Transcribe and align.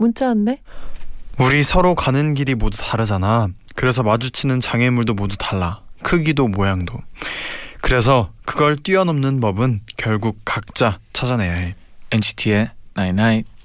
문자 0.00 0.28
왔네. 0.28 0.60
우리 1.38 1.62
서로 1.62 1.94
가는 1.94 2.32
길이 2.32 2.54
모두 2.54 2.78
다르잖아. 2.78 3.48
그래서 3.74 4.02
마주치는 4.02 4.60
장애물도 4.60 5.12
모두 5.12 5.36
달라. 5.38 5.82
크기도 6.02 6.48
모양도. 6.48 6.94
그래서 7.82 8.30
그걸 8.46 8.76
뛰어넘는 8.76 9.40
법은 9.40 9.82
결국 9.98 10.38
각자 10.44 10.98
찾아내야 11.12 11.52
해. 11.52 11.74
NCT의 12.12 12.70
Night 12.96 13.20
Night. 13.20 13.48
I 13.48 13.59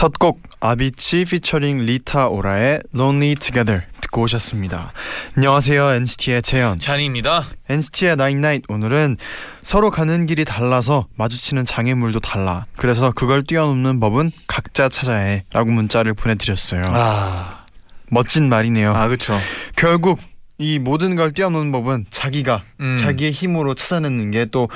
첫 0.00 0.12
곡 0.18 0.40
아비치 0.60 1.26
피처링 1.26 1.80
리타 1.84 2.28
오라의 2.28 2.80
Lonely 2.94 3.34
Together 3.34 3.82
듣고 4.00 4.22
오셨습니다. 4.22 4.92
안녕하세요 5.36 5.90
NCT의 5.90 6.40
재현. 6.40 6.78
잔입니다. 6.78 7.44
NCT의 7.68 8.12
Night 8.18 8.62
오늘은 8.70 9.18
서로 9.60 9.90
가는 9.90 10.24
길이 10.24 10.46
달라서 10.46 11.06
마주치는 11.16 11.66
장애물도 11.66 12.20
달라. 12.20 12.64
그래서 12.78 13.12
그걸 13.12 13.42
뛰어넘는 13.42 14.00
법은 14.00 14.30
각자 14.46 14.88
찾아야 14.88 15.42
해라고 15.52 15.70
문자를 15.70 16.14
보내드렸어요. 16.14 16.80
아, 16.86 17.66
멋진 18.08 18.48
말이네요. 18.48 18.94
아 18.94 19.06
그렇죠. 19.06 19.38
결국 19.76 20.18
이 20.56 20.78
모든 20.78 21.14
걸 21.14 21.32
뛰어넘는 21.32 21.72
법은 21.72 22.06
자기가 22.08 22.62
음. 22.80 22.96
자기의 22.98 23.32
힘으로 23.32 23.74
찾아내는 23.74 24.30
게 24.30 24.46
또 24.46 24.70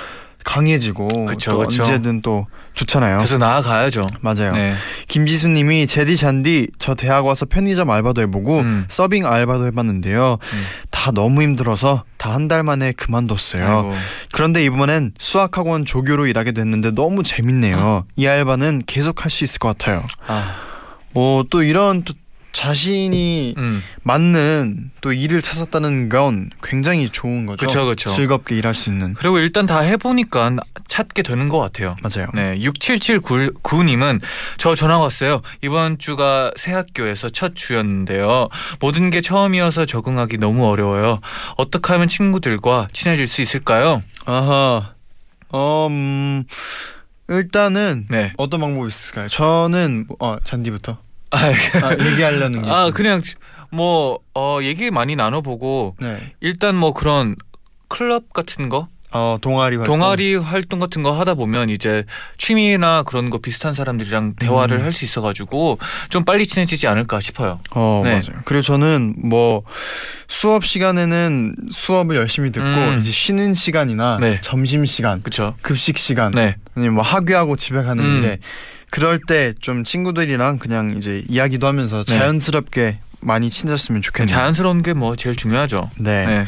강해지고 0.44 1.24
그쵸, 1.24 1.52
또 1.52 1.58
그쵸. 1.60 1.82
언제든 1.82 2.20
또 2.22 2.46
좋잖아요. 2.74 3.18
계속 3.20 3.38
나아가야죠. 3.38 4.02
맞아요. 4.20 4.52
네. 4.52 4.74
김지수님이 5.08 5.86
제디 5.86 6.16
잔디 6.16 6.68
저 6.78 6.94
대학 6.94 7.24
와서 7.26 7.46
편의점 7.46 7.90
알바도 7.90 8.20
해보고 8.22 8.60
음. 8.60 8.84
서빙 8.88 9.26
알바도 9.26 9.66
해봤는데요. 9.66 10.38
음. 10.42 10.64
다 10.90 11.10
너무 11.12 11.42
힘들어서 11.42 12.04
다 12.18 12.32
한 12.34 12.48
달 12.48 12.62
만에 12.62 12.92
그만뒀어요. 12.92 13.64
아이고. 13.66 13.94
그런데 14.32 14.64
이번엔 14.64 15.12
수학학원 15.18 15.84
조교로 15.84 16.26
일하게 16.26 16.52
됐는데 16.52 16.90
너무 16.92 17.22
재밌네요. 17.22 18.04
이 18.16 18.26
알바는 18.26 18.82
계속 18.86 19.24
할 19.24 19.30
수 19.30 19.44
있을 19.44 19.58
것 19.58 19.68
같아요. 19.76 20.04
아, 20.26 20.54
어, 21.14 21.42
또 21.50 21.62
이런 21.62 22.02
또 22.02 22.12
자신이 22.54 23.54
음. 23.58 23.82
맞는 24.04 24.92
또 25.00 25.12
일을 25.12 25.42
찾았다는 25.42 26.08
건 26.08 26.50
굉장히 26.62 27.10
좋은 27.10 27.46
거죠. 27.46 27.66
그쵸, 27.66 27.84
그쵸. 27.84 28.08
즐겁게 28.10 28.56
일할 28.56 28.74
수 28.74 28.90
있는. 28.90 29.12
그리고 29.14 29.38
일단 29.38 29.66
다 29.66 29.80
해보니까 29.80 30.56
찾게 30.86 31.24
되는 31.24 31.48
것 31.48 31.58
같아요. 31.58 31.96
맞아요. 32.00 32.28
네, 32.32 32.56
6779님은 32.60 34.20
저 34.56 34.74
전화 34.76 34.98
왔어요. 34.98 35.42
이번 35.62 35.98
주가 35.98 36.52
새 36.56 36.72
학교에서 36.72 37.28
첫 37.28 37.56
주였는데요. 37.56 38.48
모든 38.78 39.10
게 39.10 39.20
처음이어서 39.20 39.84
적응하기 39.84 40.38
너무 40.38 40.66
어려워요. 40.68 41.18
어떻게 41.56 41.92
하면 41.92 42.06
친구들과 42.06 42.86
친해질 42.92 43.26
수 43.26 43.42
있을까요? 43.42 44.02
아하. 44.26 44.94
어, 45.50 45.88
음, 45.90 46.44
일단은 47.28 48.06
네. 48.10 48.32
어떤 48.36 48.60
방법이 48.60 48.86
있을까요? 48.86 49.28
저는 49.28 50.06
어 50.20 50.36
잔디부터 50.44 50.98
아, 51.34 51.86
아, 51.86 51.96
얘기하려는 52.10 52.62
게. 52.62 52.70
아. 52.70 52.90
그냥 52.94 53.20
뭐 53.70 54.20
어, 54.34 54.58
얘기 54.62 54.90
많이 54.90 55.16
나눠보고 55.16 55.96
네. 56.00 56.32
일단 56.40 56.74
뭐 56.76 56.92
그런 56.92 57.36
클럽 57.88 58.32
같은 58.32 58.68
거 58.68 58.88
어 59.16 59.38
동아리 59.40 59.76
활동. 59.76 60.00
동아리 60.00 60.34
활동 60.34 60.80
같은 60.80 61.04
거 61.04 61.12
하다 61.12 61.34
보면 61.34 61.70
이제 61.70 62.02
취미나 62.36 63.04
그런 63.04 63.30
거 63.30 63.38
비슷한 63.38 63.72
사람들이랑 63.72 64.34
대화를 64.34 64.78
음. 64.78 64.82
할수 64.82 65.04
있어가지고 65.04 65.78
좀 66.08 66.24
빨리 66.24 66.44
친해지지 66.44 66.88
않을까 66.88 67.20
싶어요. 67.20 67.60
어 67.76 68.02
네. 68.04 68.10
맞아요. 68.10 68.42
그리고 68.44 68.62
저는 68.62 69.14
뭐 69.22 69.62
수업 70.26 70.64
시간에는 70.64 71.54
수업을 71.70 72.16
열심히 72.16 72.50
듣고 72.50 72.66
음. 72.66 72.98
이제 72.98 73.12
쉬는 73.12 73.54
시간이나 73.54 74.16
네. 74.20 74.40
점심 74.40 74.84
시간, 74.84 75.22
그렇죠? 75.22 75.54
급식 75.62 75.96
시간, 75.96 76.32
네. 76.32 76.56
아니면 76.74 76.94
뭐 76.94 77.04
학교하고 77.04 77.54
집에 77.54 77.84
가는 77.84 78.04
음. 78.04 78.20
길에 78.20 78.38
그럴 78.94 79.18
때 79.26 79.52
좀 79.60 79.82
친구들이랑 79.82 80.58
그냥 80.58 80.94
이제 80.96 81.24
이야기도 81.28 81.66
하면서 81.66 82.04
네. 82.04 82.18
자연스럽게 82.18 83.00
많이 83.20 83.50
친해졌으면 83.50 84.02
좋겠네요. 84.02 84.34
자연스러운 84.36 84.82
게 84.82 84.94
뭐 84.94 85.16
제일 85.16 85.34
중요하죠. 85.34 85.90
네. 85.98 86.26
네. 86.26 86.46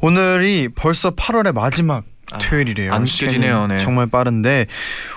오늘이 0.00 0.68
벌써 0.74 1.10
8월의 1.10 1.52
마지막 1.54 2.04
아, 2.32 2.38
토요일이래요. 2.38 2.92
안 2.92 3.02
느껴지네요, 3.04 3.66
네. 3.68 3.78
정말 3.78 4.06
빠른데 4.06 4.66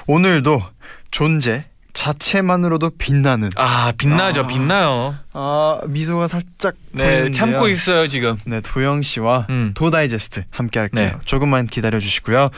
오늘도 0.07 0.63
존재 1.11 1.65
자체만으로도 1.93 2.91
빛나는 2.97 3.49
아 3.55 3.91
빛나죠, 3.97 4.41
아. 4.41 4.47
빛나요. 4.47 5.15
아 5.33 5.79
미소가 5.87 6.27
살짝 6.27 6.75
네, 6.91 7.03
보이는데요. 7.03 7.31
참고 7.33 7.67
있어요 7.67 8.07
지금. 8.07 8.37
네 8.45 8.61
도영 8.61 9.01
씨와 9.01 9.47
음. 9.49 9.71
도다이제스트 9.75 10.43
함께 10.51 10.79
할게요. 10.79 11.01
네. 11.03 11.15
조금만 11.25 11.65
기다려 11.67 11.99
주시고요. 11.99 12.49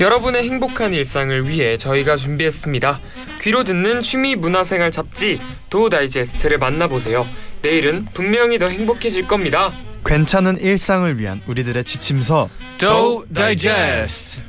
여러분의 0.00 0.44
행복한 0.44 0.92
일상을 0.94 1.48
위해 1.48 1.76
저희가 1.76 2.16
준비했습니다. 2.16 3.00
귀로 3.42 3.64
듣는 3.64 4.00
취미 4.00 4.36
문화생활 4.36 4.90
잡지 4.90 5.40
도 5.70 5.88
다이제스트를 5.88 6.58
만나보세요. 6.58 7.26
내일은 7.62 8.06
분명히 8.14 8.58
더 8.58 8.68
행복해질 8.68 9.26
겁니다. 9.26 9.72
괜찮은 10.04 10.60
일상을 10.60 11.18
위한 11.18 11.40
우리들의 11.46 11.82
지침서 11.84 12.48
도 12.78 13.24
다이제스트. 13.34 14.42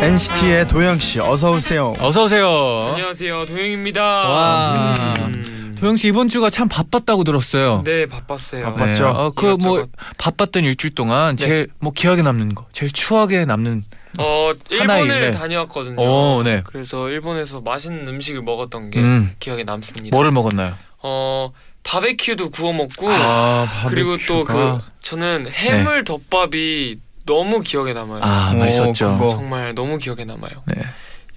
NCT의 0.00 0.68
도영 0.68 0.98
씨 1.00 1.18
어서 1.18 1.52
오세요. 1.52 1.92
어서 1.98 2.24
오세요. 2.24 2.90
안녕하세요, 2.92 3.46
도영입니다. 3.46 4.02
와. 4.02 5.14
음. 5.18 5.55
도영 5.76 5.96
씨 5.96 6.08
이번 6.08 6.28
주가 6.28 6.50
참 6.50 6.68
바빴다고 6.68 7.24
들었어요. 7.24 7.82
네, 7.84 8.06
바빴어요. 8.06 8.64
바빴- 8.74 8.78
맞죠? 8.88 9.08
어, 9.08 9.30
그뭐 9.32 9.52
이것저것. 9.54 9.90
바빴던 10.18 10.64
일주일 10.64 10.94
동안 10.94 11.36
네. 11.36 11.46
제일 11.46 11.66
뭐 11.78 11.92
기억에 11.92 12.22
남는 12.22 12.54
거, 12.54 12.66
제일 12.72 12.90
추억에 12.92 13.44
남는. 13.44 13.84
어, 14.18 14.52
하나의 14.70 15.02
일본을 15.04 15.22
일에. 15.22 15.30
다녀왔거든요. 15.30 16.00
오, 16.00 16.42
네. 16.42 16.62
그래서 16.64 17.10
일본에서 17.10 17.60
맛있는 17.60 18.08
음식을 18.08 18.40
먹었던 18.42 18.90
게 18.90 18.98
음. 19.00 19.30
기억에 19.38 19.62
남습니다. 19.64 20.14
뭐를 20.16 20.30
먹었나요? 20.30 20.74
어, 21.02 21.52
바베큐도 21.84 22.50
구워 22.50 22.72
먹고 22.72 23.08
아, 23.10 23.84
그리고 23.88 24.16
또 24.26 24.44
그. 24.44 24.80
저는 25.00 25.46
해물 25.50 26.04
덮밥이 26.04 26.96
너무 27.26 27.60
기억에 27.60 27.92
남아요. 27.92 28.20
아 28.22 28.52
오, 28.54 28.58
맛있었죠. 28.58 29.28
정말 29.30 29.74
너무 29.74 29.98
기억에 29.98 30.24
남아요. 30.24 30.62
네. 30.66 30.82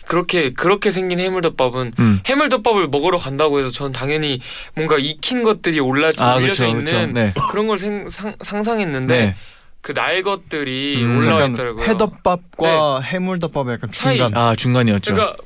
그렇게 0.09 0.49
그렇게 0.49 0.89
생긴 0.89 1.19
해물덮밥은 1.19 1.93
음. 1.99 2.19
해물덮밥을 2.25 2.87
먹으러 2.87 3.19
간다고 3.19 3.59
해서 3.59 3.69
전 3.69 3.91
당연히 3.91 4.41
뭔가 4.75 4.97
익힌 4.97 5.43
것들이 5.43 5.79
올라 5.79 6.09
아 6.17 6.33
올려져 6.35 6.65
그렇죠, 6.65 6.65
있는 6.65 6.83
그렇죠. 6.85 7.11
네. 7.13 7.33
그런 7.51 7.67
걸 7.67 7.77
생, 7.77 8.09
상, 8.09 8.33
상상했는데 8.41 9.19
네. 9.21 9.35
그날 9.81 10.23
것들이 10.23 11.03
음, 11.03 11.19
올라와 11.19 11.45
있더라고요. 11.45 11.85
회덮밥과 11.85 13.01
해물덮밥의 13.01 13.73
약간 13.75 13.91
사이. 13.93 14.17
중간. 14.17 14.35
아 14.35 14.55
중간이었죠. 14.55 15.13
그러니까 15.13 15.37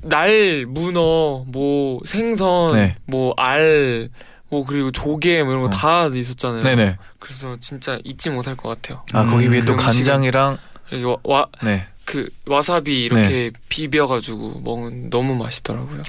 그날 0.00 0.64
문어 0.68 1.44
뭐 1.48 2.00
생선 2.04 2.74
네. 2.76 2.96
뭐알 3.06 4.10
뭐 4.48 4.64
그리고 4.64 4.92
조개 4.92 5.42
뭐 5.42 5.52
이런 5.54 5.62
거 5.64 5.68
어. 5.68 5.70
다 5.70 6.06
있었잖아요. 6.06 6.62
네네. 6.62 6.96
그래서 7.18 7.56
진짜 7.58 7.98
잊지 8.04 8.30
못할 8.30 8.54
것 8.54 8.68
같아요. 8.68 9.02
아 9.12 9.24
거기 9.24 9.46
음, 9.48 9.52
위에 9.54 9.60
또그 9.62 9.76
음식은- 9.76 9.84
간장이랑 9.84 10.58
이거 10.92 11.18
와 11.24 11.46
네. 11.64 11.86
그 12.08 12.26
와사비 12.46 13.04
이렇게 13.04 13.50
비벼가지고 13.68 14.62
먹으면 14.64 15.10
너무 15.10 15.34
맛있더라고요. 15.34 16.00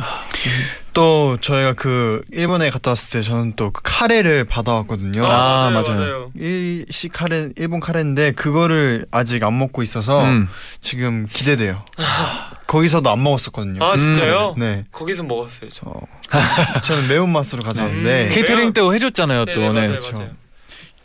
또 0.93 1.37
저희가 1.41 1.73
그 1.73 2.21
일본에 2.31 2.69
갔다 2.69 2.91
왔을 2.91 3.09
때 3.19 3.21
저는 3.21 3.53
또 3.57 3.71
그 3.71 3.81
카레를 3.83 4.45
받아왔거든요. 4.45 5.25
아, 5.25 5.69
맞아요, 5.69 5.71
맞아요. 5.71 5.99
맞아요. 5.99 6.31
일식 6.35 7.11
카레 7.11 7.49
일본 7.57 7.81
카레인데 7.81 8.31
그거를 8.31 9.05
아직 9.11 9.43
안 9.43 9.59
먹고 9.59 9.83
있어서 9.83 10.23
음. 10.23 10.47
지금 10.79 11.27
기대돼요. 11.29 11.83
거기서도 12.65 13.09
안 13.11 13.21
먹었었거든요. 13.21 13.83
아 13.83 13.97
진짜요? 13.97 14.55
네. 14.57 14.85
거기서 14.93 15.23
먹었어요. 15.23 15.69
저. 15.71 15.85
어, 15.87 16.07
저는 16.83 17.09
매운 17.09 17.29
맛으로 17.31 17.61
가져왔는데 17.63 18.23
음. 18.25 18.29
케이터링 18.29 18.71
때 18.73 18.81
해줬잖아요 18.81 19.45
네, 19.45 19.53
또. 19.53 19.59
네, 19.61 19.67
네. 19.67 19.73
맞아요, 19.73 19.87
그렇죠. 19.89 20.11
맞아요. 20.17 20.29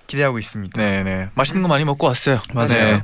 기대하고 0.07 0.39
있습니다. 0.39 0.81
네네. 0.81 1.31
맛있는 1.35 1.63
거 1.63 1.69
많이 1.69 1.85
먹고 1.85 2.07
왔어요. 2.07 2.41
맞아요. 2.53 2.69
네. 2.69 3.03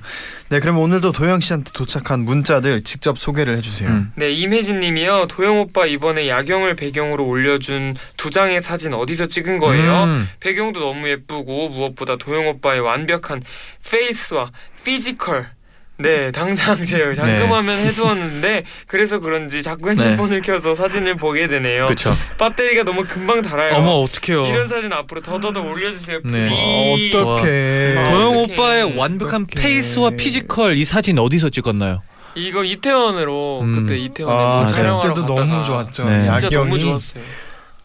네, 0.50 0.60
그럼 0.60 0.78
오늘도 0.78 1.12
도영 1.12 1.40
씨한테 1.40 1.70
도착한 1.72 2.20
문자들 2.20 2.84
직접 2.84 3.18
소개를 3.18 3.56
해주세요. 3.58 3.88
음. 3.88 4.12
네, 4.16 4.30
임혜진님이요. 4.32 5.26
도영 5.28 5.60
오빠 5.60 5.86
이번에 5.86 6.28
야경을 6.28 6.74
배경으로 6.74 7.26
올려준 7.26 7.96
두 8.16 8.30
장의 8.30 8.62
사진 8.62 8.94
어디서 8.94 9.26
찍은 9.26 9.58
거예요? 9.58 10.04
음. 10.04 10.28
배경도 10.40 10.80
너무 10.80 11.08
예쁘고 11.08 11.68
무엇보다 11.70 12.16
도영 12.16 12.48
오빠의 12.48 12.80
완벽한 12.80 13.42
face와 13.88 14.50
physical. 14.84 15.50
네, 16.00 16.30
당장 16.32 16.82
제 16.82 17.14
잠금화면 17.14 17.78
해두었는데 17.78 18.64
그래서 18.86 19.18
그런지 19.18 19.62
자꾸 19.62 19.90
핸드폰을 19.90 20.40
켜서 20.40 20.74
사진을 20.74 21.16
보게 21.16 21.46
되네요. 21.46 21.86
그렇죠. 21.86 22.16
배터리가 22.38 22.84
너무 22.84 23.04
금방 23.06 23.42
닳아요. 23.42 23.74
어머 23.74 23.90
어떡해요. 24.00 24.46
이런 24.46 24.66
사진 24.68 24.92
앞으로 24.92 25.20
더더더 25.20 25.60
올려주세요. 25.62 26.20
네. 26.24 26.48
어, 26.50 27.18
어떡해. 27.20 27.98
아, 27.98 28.04
도영. 28.04 28.36
오빠의 28.36 28.96
완벽한 28.96 29.46
어떡해. 29.50 29.62
face와 29.66 30.10
physical 30.10 30.76
이 30.76 30.84
사진 30.84 31.18
어디서 31.18 31.50
찍었나요? 31.50 32.00
이거 32.34 32.64
이태원으로 32.64 33.60
음. 33.62 33.74
그때 33.74 33.98
이태원에 33.98 34.34
아, 34.34 34.38
뭐 34.38 34.54
맞아요. 34.62 34.66
촬영하러 34.68 35.14
그때도 35.14 35.34
갔다가 35.34 35.46
너무 35.52 35.66
좋았죠. 35.66 36.04
네. 36.04 36.18
진짜 36.20 36.34
야경이 36.46 36.54
너무 36.54 36.78
좋았어요. 36.78 37.22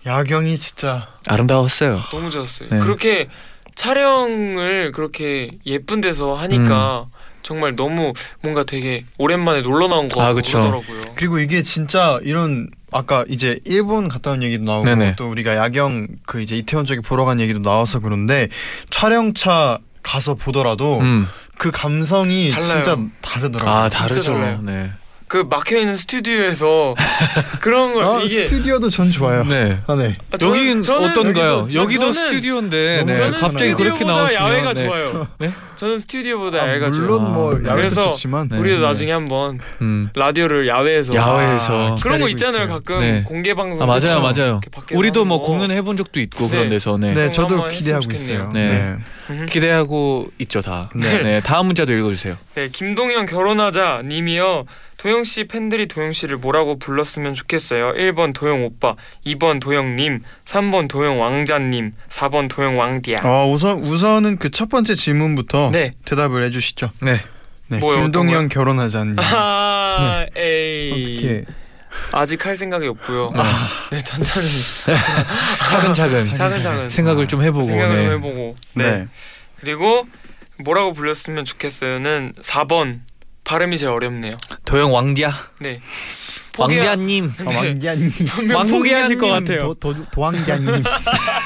야경이 0.05 0.57
진짜 0.59 1.07
아름다웠어요. 1.27 1.99
너무 2.11 2.29
좋았어요. 2.29 2.69
네. 2.69 2.79
그렇게 2.79 3.27
촬영을 3.73 4.91
그렇게 4.93 5.49
예쁜 5.65 5.99
데서 5.99 6.33
하니까 6.35 7.07
정말 7.45 7.75
너무 7.75 8.11
뭔가 8.41 8.63
되게 8.63 9.03
오랜만에 9.19 9.61
놀러 9.61 9.87
나온 9.87 10.07
거 10.07 10.19
아. 10.23 10.33
그러더라고요. 10.33 11.01
그리고 11.13 11.37
이게 11.37 11.61
진짜 11.61 12.19
이런 12.23 12.67
아까 12.91 13.23
이제 13.29 13.59
일본 13.65 14.07
갔다 14.07 14.31
온 14.31 14.41
얘기도 14.41 14.63
나오고 14.63 14.85
네네. 14.85 15.15
또 15.15 15.29
우리가 15.29 15.55
야경 15.55 16.07
그 16.25 16.41
이제 16.41 16.55
이태원 16.57 16.85
쪽에 16.85 17.01
보러 17.01 17.23
간 17.23 17.39
얘기도 17.39 17.59
나와서 17.59 17.99
그런데 17.99 18.49
촬영차 18.89 19.77
가서 20.01 20.33
보더라도 20.33 20.99
음. 21.01 21.27
그 21.57 21.69
감성이 21.69 22.49
달라요. 22.49 22.83
진짜 22.83 22.97
다르더라고요. 23.21 23.75
아 23.75 23.89
다르죠. 23.89 24.59
네. 24.63 24.89
그 25.27 25.45
막혀 25.49 25.77
있는 25.77 25.97
스튜디오에서 25.97 26.95
그런 27.61 27.93
걸 27.93 28.05
아, 28.05 28.19
이게 28.19 28.47
스튜디오도 28.47 28.89
전 28.89 29.07
좋아요. 29.07 29.43
네. 29.43 29.79
아, 29.87 29.95
네. 29.95 30.13
아, 30.31 30.37
저는- 30.37 30.49
여긴 30.49 30.81
저는 30.81 31.09
어떤가요? 31.11 31.65
여기도- 31.67 31.73
여기도 31.75 32.09
저는- 32.11 32.13
스튜디오인데 32.13 33.03
네. 33.05 33.13
저는 33.13 33.39
갑자기 33.39 33.73
그렇게 33.73 34.03
나오시면 34.03 34.41
야외가 34.43 34.73
네. 34.73 34.85
좋아요. 34.85 35.27
네? 35.39 35.51
저는 35.75 35.99
스튜디오보다 35.99 36.57
아, 36.63 36.67
야외가 36.67 36.89
물론 36.89 37.19
좋아요. 37.19 37.31
뭐 37.33 37.49
아, 37.51 37.53
야외도 37.55 37.75
그래서 37.75 38.11
좋지만 38.11 38.49
네. 38.49 38.57
우리도 38.57 38.77
네. 38.77 38.81
나중에 38.81 39.11
한번 39.11 39.59
음. 39.81 40.09
라디오를 40.15 40.67
야외에서 40.67 41.13
야외에서 41.13 41.91
아, 41.91 41.95
그런 42.01 42.19
거 42.19 42.29
있잖아요. 42.29 42.63
있어요. 42.63 42.67
가끔 42.73 42.99
네. 43.01 43.23
공개 43.23 43.53
방송 43.53 43.81
아 43.81 43.85
맞아요? 43.85 44.21
맞아요. 44.21 44.61
우리도 44.93 45.25
뭐 45.25 45.41
거. 45.41 45.47
공연해 45.47 45.81
본 45.81 45.97
적도 45.97 46.19
있고 46.19 46.45
네. 46.45 46.49
그런 46.51 46.69
데서 46.69 46.97
네. 46.97 47.13
네, 47.13 47.31
저도 47.31 47.67
기대하고 47.67 48.11
있어요. 48.11 48.49
좋겠네요. 48.49 48.49
네. 48.53 48.95
음. 49.29 49.45
기대하고 49.49 50.27
있죠 50.39 50.61
다. 50.61 50.89
네. 50.95 51.23
네. 51.23 51.41
다음 51.41 51.67
문자도 51.67 51.91
읽어주세요. 51.91 52.37
네, 52.55 52.69
김동현 52.69 53.25
결혼하자 53.25 54.03
님이요. 54.05 54.65
도영 54.97 55.23
씨 55.23 55.43
팬들이 55.43 55.85
도영 55.87 56.13
씨를 56.13 56.37
뭐라고 56.37 56.79
불렀으면 56.79 57.35
좋겠어요. 57.35 57.93
1번 57.93 58.33
도영 58.33 58.63
오빠, 58.63 58.95
2번 59.25 59.59
도영 59.59 59.97
님, 59.97 60.21
3번 60.45 60.87
도영 60.87 61.19
왕자 61.21 61.59
님, 61.59 61.91
4번 62.09 62.49
도영 62.49 62.79
왕디야. 62.79 63.19
어, 63.23 63.47
우선 63.51 63.83
우선은 63.83 64.37
그 64.39 64.49
첫 64.49 64.69
번째 64.69 64.95
질문부터 64.95 65.64
네. 65.71 65.91
대답을 66.05 66.43
해주시죠. 66.45 66.91
네. 67.01 67.19
네, 67.67 67.77
뭐요, 67.79 68.03
김동현 68.03 68.49
결혼하자님. 68.49 69.15
아, 69.17 70.25
에이. 70.37 70.91
어떻게? 70.91 71.45
아직 72.11 72.45
할 72.45 72.55
생각이 72.57 72.85
없고요. 72.87 73.33
네, 73.91 73.99
천천히 74.01 74.47
차근차근 75.69 76.23
차근차근 76.35 76.89
생각을 76.89 77.27
좀 77.27 77.41
해보고. 77.41 77.65
생각을 77.65 77.95
네. 77.95 78.01
좀 78.03 78.11
해보고. 78.11 78.55
네. 78.73 79.07
그리고 79.59 80.05
뭐라고 80.59 80.93
불렀으면 80.93 81.43
좋겠어요는 81.45 82.33
4번 82.41 82.99
발음이 83.43 83.77
제일 83.77 83.91
어렵네요. 83.91 84.35
도영 84.65 84.93
왕디야. 84.93 85.31
네. 85.61 85.79
포기하- 86.53 86.87
왕디야님. 86.87 87.31
아, 87.45 87.49
왕기아님. 87.49 88.11
분명 88.11 88.67
포기하실 88.67 89.17
것 89.17 89.27
같아요. 89.27 89.59
도, 89.59 89.73
도, 89.75 90.05
도왕기아님. 90.11 90.83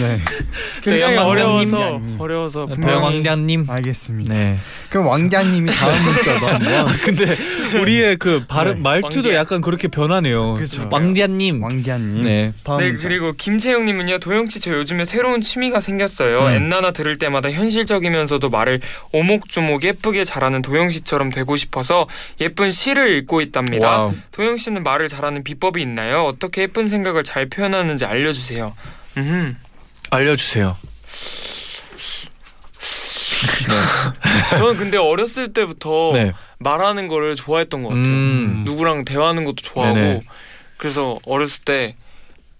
네, 0.00 0.20
굉장히 0.82 1.16
어려워서 1.16 1.78
왕디야님. 1.78 2.20
어려워서 2.20 2.66
도영 2.66 2.68
분명히 2.80 3.02
왕디야님. 3.02 3.64
알겠습니다. 3.68 4.34
네. 4.34 4.58
그럼 4.90 5.06
왕기아님이 5.08 5.70
다음 5.70 6.02
문자도 6.02 6.46
한번. 6.46 6.86
근데 7.04 7.36
우리의 7.80 8.16
그 8.16 8.44
발음 8.46 8.76
네. 8.76 8.80
말투도 8.80 9.16
왕디야. 9.28 9.34
약간 9.34 9.60
그렇게 9.60 9.88
변하네요. 9.88 10.54
그쵸. 10.54 10.88
왕디야님. 10.90 11.62
왕기아님. 11.62 12.24
네. 12.24 12.52
다음 12.64 12.78
네 12.78 12.90
문자. 12.92 13.08
그리고 13.08 13.32
김채영님은요 13.32 14.18
도영 14.18 14.46
씨저 14.46 14.72
요즘에 14.72 15.04
새로운 15.04 15.42
취미가 15.42 15.80
생겼어요. 15.80 16.46
음. 16.46 16.54
엔나나 16.54 16.92
들을 16.92 17.16
때마다 17.16 17.50
현실적이면서도 17.50 18.48
말을 18.48 18.80
오목조목 19.12 19.84
예쁘게 19.84 20.24
잘하는 20.24 20.62
도영 20.62 20.90
씨처럼 20.90 21.30
되고 21.30 21.56
싶어서 21.56 22.06
예쁜 22.40 22.70
시를 22.70 23.16
읽고 23.18 23.40
있답니다. 23.42 23.88
wow. 23.88 24.14
도영 24.32 24.56
씨는 24.56 24.82
말을 24.82 25.08
잘하는 25.08 25.44
비법이 25.44 25.82
있나요? 25.82 26.24
어떻게 26.24 26.62
예쁜 26.62 26.88
생각을 26.88 27.24
잘 27.24 27.46
표현하는지 27.46 28.04
알려주세요. 28.04 28.74
음. 29.20 29.56
알려주세요. 30.10 30.76
저는 34.50 34.76
근데 34.76 34.96
어렸을 34.96 35.52
때부터 35.52 36.10
네. 36.14 36.32
말하는 36.58 37.08
거를 37.08 37.36
좋아했던 37.36 37.82
것 37.82 37.90
같아요. 37.90 38.04
음. 38.06 38.62
누구랑 38.64 39.04
대화하는 39.04 39.44
것도 39.44 39.56
좋아하고 39.56 39.94
네네. 39.94 40.20
그래서 40.76 41.18
어렸을 41.24 41.64
때 41.64 41.94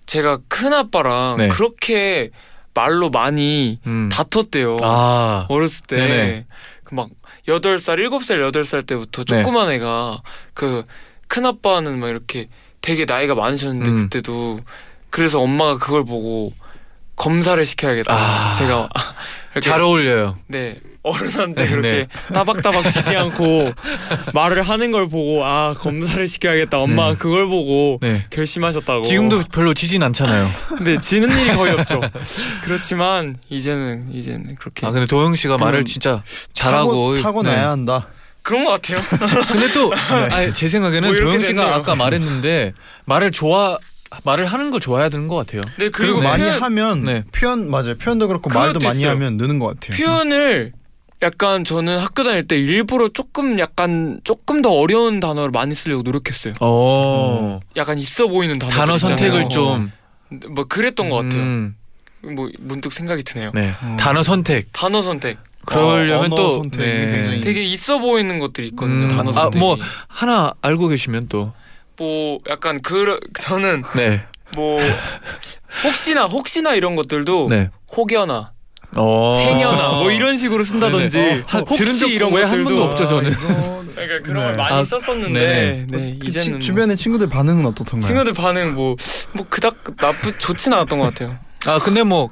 제가 0.07 0.39
큰 0.49 0.73
아빠랑 0.73 1.37
네. 1.39 1.49
그렇게 1.49 2.31
말로 2.75 3.11
많이 3.11 3.81
음. 3.87 4.09
다퉜대요. 4.13 4.77
아. 4.83 5.47
어렸을 5.49 5.87
때 5.87 5.97
네네. 5.97 6.47
그막 6.85 7.11
여덟 7.49 7.79
살 7.79 7.99
일곱 7.99 8.25
살 8.25 8.41
여덟 8.41 8.65
살 8.65 8.83
때부터 8.83 9.25
네. 9.25 9.43
조그만 9.43 9.71
애가 9.71 10.23
그 10.55 10.85
큰 11.29 11.47
아빠는 11.47 12.01
막 12.01 12.09
이렇게 12.09 12.49
되게 12.81 13.05
나이가 13.05 13.35
많으셨는데 13.35 13.91
음. 13.91 14.03
그때도 14.05 14.61
그래서 15.11 15.41
엄마가 15.41 15.79
그걸 15.79 16.05
보고 16.05 16.53
검사를 17.17 17.65
시켜야겠다. 17.65 18.15
아. 18.15 18.55
제가 18.55 18.89
이렇게 19.53 19.61
잘 19.69 19.81
어울려요. 19.81 20.39
네 20.47 20.79
어른한테 21.03 21.65
네, 21.65 21.71
그렇게 21.71 21.91
네. 21.91 22.09
따박따박 22.35 22.91
지지 22.91 23.17
않고 23.17 23.73
말을 24.35 24.63
하는 24.63 24.93
걸 24.93 25.09
보고 25.09 25.45
아 25.45 25.75
검사를 25.75 26.27
시켜야겠다. 26.27 26.79
엄마가 26.79 27.11
음. 27.13 27.17
그걸 27.19 27.47
보고 27.47 27.99
네. 28.01 28.27
결심하셨다고. 28.31 29.03
지금도 29.05 29.43
별로 29.53 29.75
지진 29.75 30.03
않잖아요. 30.03 30.51
근데 30.69 30.99
지는 31.01 31.31
일이 31.39 31.55
거의 31.57 31.73
없죠. 31.73 32.01
그렇지만 32.63 33.37
이제는 33.49 34.13
이제는 34.13 34.55
그렇게 34.57 34.87
아 34.87 34.91
근데 34.91 35.07
도영 35.07 35.35
씨가 35.35 35.59
말을 35.59 35.85
진짜 35.85 36.23
잘하고 36.53 37.17
타고, 37.17 37.23
타고 37.23 37.43
네. 37.43 37.51
나야 37.57 37.71
한다. 37.71 38.09
그런 38.43 38.65
것 38.65 38.71
같아요. 38.71 38.99
근데 39.51 39.73
또 39.75 39.93
아니, 40.31 40.55
제 40.55 40.69
생각에는 40.69 41.09
뭐 41.11 41.19
도영 41.19 41.43
씨가 41.43 41.61
됐네요. 41.61 41.75
아까 41.75 41.95
말했는데 41.95 42.73
말을 43.05 43.31
좋아 43.31 43.79
말을 44.25 44.47
하는 44.47 44.71
걸 44.71 44.81
좋아해야 44.81 45.09
되는 45.09 45.29
것 45.29 45.37
같아요. 45.37 45.63
네 45.79 45.89
그리고 45.89 45.93
그리고 46.15 46.23
많이 46.23 46.43
표현, 46.45 46.63
하면 46.63 47.05
네. 47.05 47.25
표현 47.33 47.71
맞아요. 47.71 47.97
표현도 47.99 48.29
그렇고 48.29 48.51
말도 48.51 48.81
많이 48.81 48.99
있어요. 49.01 49.11
하면 49.13 49.37
느는 49.37 49.59
것 49.59 49.79
같아요. 49.81 49.97
표현을 50.03 50.73
약간 51.21 51.65
저는 51.65 51.99
학교 51.99 52.23
다닐 52.23 52.47
때 52.47 52.57
일부러 52.57 53.09
조금 53.09 53.59
약간 53.59 54.21
조금 54.25 54.63
더 54.63 54.71
어려운 54.71 55.21
단어를 55.21 55.51
많이 55.51 55.75
쓰려고 55.75 56.03
노력했어요. 56.03 56.55
어. 56.61 57.61
약간 57.77 57.99
있어 57.99 58.29
보이는 58.29 58.59
단어 58.59 58.73
단어 58.73 58.99
선택을 58.99 59.49
좀 59.49 59.91
뭐 60.49 60.65
그랬던 60.65 61.09
것 61.11 61.17
같아요. 61.17 61.43
음, 61.43 61.77
뭐 62.23 62.51
문득 62.59 62.93
생각이 62.93 63.23
드네요. 63.23 63.53
네. 63.55 63.75
음. 63.83 63.97
단어 63.99 64.23
선택. 64.23 64.69
단어 64.73 65.01
선택 65.01 65.39
그러려면 65.65 66.33
언어 66.33 66.35
또 66.35 66.63
네. 66.77 67.41
되게 67.43 67.63
있어 67.63 67.99
보이는 67.99 68.39
것들이 68.39 68.69
있거든요. 68.69 69.07
음. 69.07 69.17
단어 69.17 69.33
아. 69.35 69.51
뭐 69.57 69.79
하나 70.07 70.53
알고 70.63 70.89
계시면 70.89 71.29
또 71.29 71.53
뭐 71.99 72.39
약간 72.49 72.81
그 72.81 73.19
저는 73.39 73.85
네. 73.95 74.25
뭐 74.55 74.81
혹시나 75.85 76.25
혹시나 76.25 76.75
이런 76.75 76.97
것들도 76.97 77.49
네. 77.51 77.71
혹여나 77.97 78.53
어. 78.97 79.39
행여나 79.41 79.89
뭐 79.99 80.11
이런 80.11 80.37
식으로 80.37 80.65
쓴다든지 80.65 81.19
네네. 81.19 81.41
어, 81.41 81.45
한- 81.47 81.61
혹시 81.63 81.77
들은 81.85 81.99
적 81.99 82.11
이런 82.11 82.33
왜한 82.33 82.65
번도 82.65 82.83
없죠, 82.85 83.07
저는. 83.07 83.31
그러니까 83.33 84.21
그런 84.23 84.43
걸 84.45 84.51
네. 84.53 84.57
많이 84.57 84.75
아, 84.79 84.85
썼었는데 84.85 85.87
네, 85.89 86.17
그 86.21 86.27
이제는 86.27 86.45
치, 86.45 86.51
뭐 86.53 86.61
주변의 86.61 86.97
친구들 86.97 87.29
반응은 87.29 87.67
어떻던가요? 87.67 88.07
친구들 88.07 88.33
반응 88.33 88.75
뭐 88.75 88.97
뭐 89.33 89.45
그닥 89.51 89.77
나쁘 89.99 90.37
좋진 90.39 90.73
않았던 90.73 90.99
것 90.99 91.13
같아요. 91.13 91.37
아 91.67 91.79
근데 91.81 92.03
뭐 92.03 92.31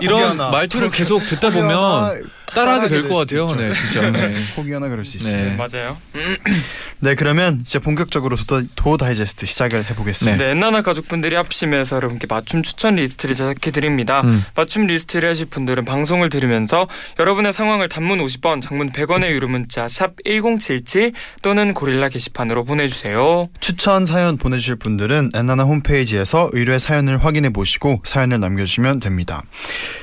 이런. 0.00 0.36
말투를 0.38 0.90
계속 0.90 1.26
듣다 1.26 1.50
보면 1.50 2.22
따라하게 2.54 2.88
될될것 2.88 3.28
같아요. 3.28 3.54
네, 3.54 3.72
진짜. 3.74 4.10
네. 4.10 4.34
혹이 4.56 4.72
하나 4.72 4.88
그럴 4.88 5.04
수 5.04 5.16
있어요. 5.16 5.36
네. 5.36 5.42
네. 5.44 5.56
맞아요. 5.56 5.96
그러면 7.16 7.60
이제 7.62 7.78
본격적으로 7.78 8.36
도, 8.36 8.62
도 8.74 8.96
다이제스트 8.96 9.46
시작을 9.46 9.88
해보겠습니다. 9.90 10.44
네, 10.44 10.50
엔나나 10.50 10.82
가족분들이 10.82 11.34
합심해서 11.36 11.96
여러분께 11.96 12.26
맞춤 12.28 12.62
추천 12.62 12.96
리스트를 12.96 13.34
제작해 13.34 13.70
드립니다. 13.70 14.20
음. 14.22 14.44
맞춤 14.54 14.86
리스트를 14.86 15.28
하실 15.28 15.46
분들은 15.46 15.84
방송을 15.84 16.28
들으면서 16.28 16.88
여러분의 17.18 17.52
상황을 17.52 17.88
단문 17.88 18.18
50원, 18.18 18.60
장문 18.60 18.92
100원의 18.92 19.30
유료 19.30 19.48
문자 19.48 19.88
샵 19.88 20.16
#1077 20.24 21.12
또는 21.42 21.74
고릴라 21.74 22.08
게시판으로 22.08 22.64
보내주세요. 22.64 23.48
추천 23.60 24.06
사연 24.06 24.36
보내주실 24.36 24.76
분들은 24.76 25.30
엔나나 25.34 25.64
홈페이지에서 25.64 26.50
의뢰 26.52 26.78
사연을 26.78 27.24
확인해 27.24 27.50
보시고 27.50 28.02
사연을 28.04 28.40
남겨주시면 28.40 29.00
됩니다. 29.00 29.42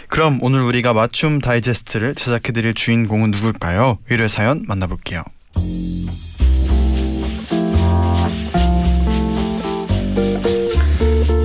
그럼 0.10 0.40
오늘 0.42 0.62
우리가 0.62 0.94
맞춤 0.94 1.40
다이제스트를 1.40 2.16
제작 2.16 2.37
해드릴 2.46 2.74
주인공은 2.74 3.32
누굴까요? 3.32 4.00
의뢰 4.10 4.28
사연 4.28 4.64
만나볼게요. 4.68 5.24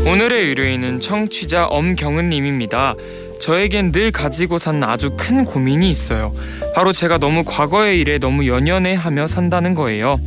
오늘의 0.07 0.49
의뢰인은 0.49 1.01
청취자 1.01 1.67
엄경은님입니다. 1.67 2.95
저에겐 3.41 3.93
늘 3.93 4.13
가지고 4.13 4.59
산 4.59 4.85
아주 4.85 5.17
큰 5.17 5.45
고민이 5.45 5.91
있어요. 5.91 6.33
바로 6.75 6.93
제가 6.93 7.19
너무 7.19 7.43
과거의 7.45 7.99
일에 7.99 8.19
너무 8.19 8.47
연연해하며 8.47 9.27
산다는 9.27 9.75
거예요. 9.75 10.19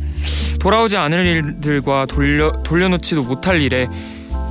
돌아오지 0.60 0.96
않을 0.96 1.26
일들과 1.26 2.06
돌려 2.06 2.52
돌려놓지도 2.62 3.22
못할 3.22 3.62
일에 3.62 3.88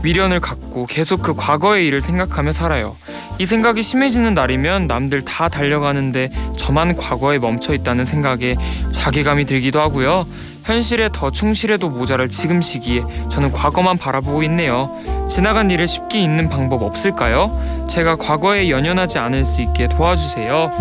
미련을 0.05 0.39
갖고 0.39 0.85
계속 0.85 1.23
그 1.23 1.33
과거의 1.33 1.87
일을 1.87 1.99
생각하며 1.99 2.51
살아요. 2.51 2.95
이 3.39 3.45
생각이 3.47 3.81
심해지는 3.81 4.35
날이면 4.35 4.85
남들 4.85 5.23
다 5.23 5.49
달려가는데 5.49 6.29
저만 6.55 6.95
과거에 6.95 7.39
멈춰 7.39 7.73
있다는 7.73 8.05
생각에 8.05 8.55
자괴감이 8.91 9.45
들기도 9.45 9.81
하고요. 9.81 10.27
현실에 10.63 11.09
더 11.11 11.31
충실해도 11.31 11.89
모자랄 11.89 12.29
지금 12.29 12.61
시기에 12.61 13.01
저는 13.31 13.51
과거만 13.51 13.97
바라보고 13.97 14.43
있네요. 14.43 14.95
지나간 15.27 15.71
일을 15.71 15.87
쉽게 15.87 16.19
잊는 16.19 16.49
방법 16.49 16.83
없을까요? 16.83 17.87
제가 17.89 18.15
과거에 18.15 18.69
연연하지 18.69 19.17
않을 19.17 19.43
수 19.43 19.63
있게 19.63 19.87
도와주세요. 19.87 20.71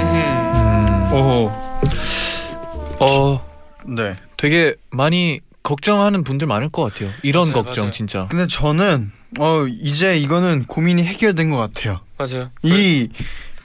음, 0.00 1.12
오. 1.12 1.52
어, 2.98 3.40
네. 3.84 4.16
되게 4.36 4.74
많이 4.90 5.40
걱정하는 5.62 6.24
분들 6.24 6.46
많을 6.46 6.68
것 6.68 6.82
같아요. 6.82 7.10
이런 7.22 7.48
맞아요, 7.50 7.64
걱정 7.64 7.84
맞아요. 7.84 7.92
진짜. 7.92 8.26
근데 8.30 8.46
저는 8.46 9.10
어 9.38 9.66
이제 9.68 10.16
이거는 10.18 10.64
고민이 10.64 11.02
해결된 11.04 11.50
것 11.50 11.56
같아요. 11.56 12.00
맞아요. 12.18 12.50
이 12.62 13.08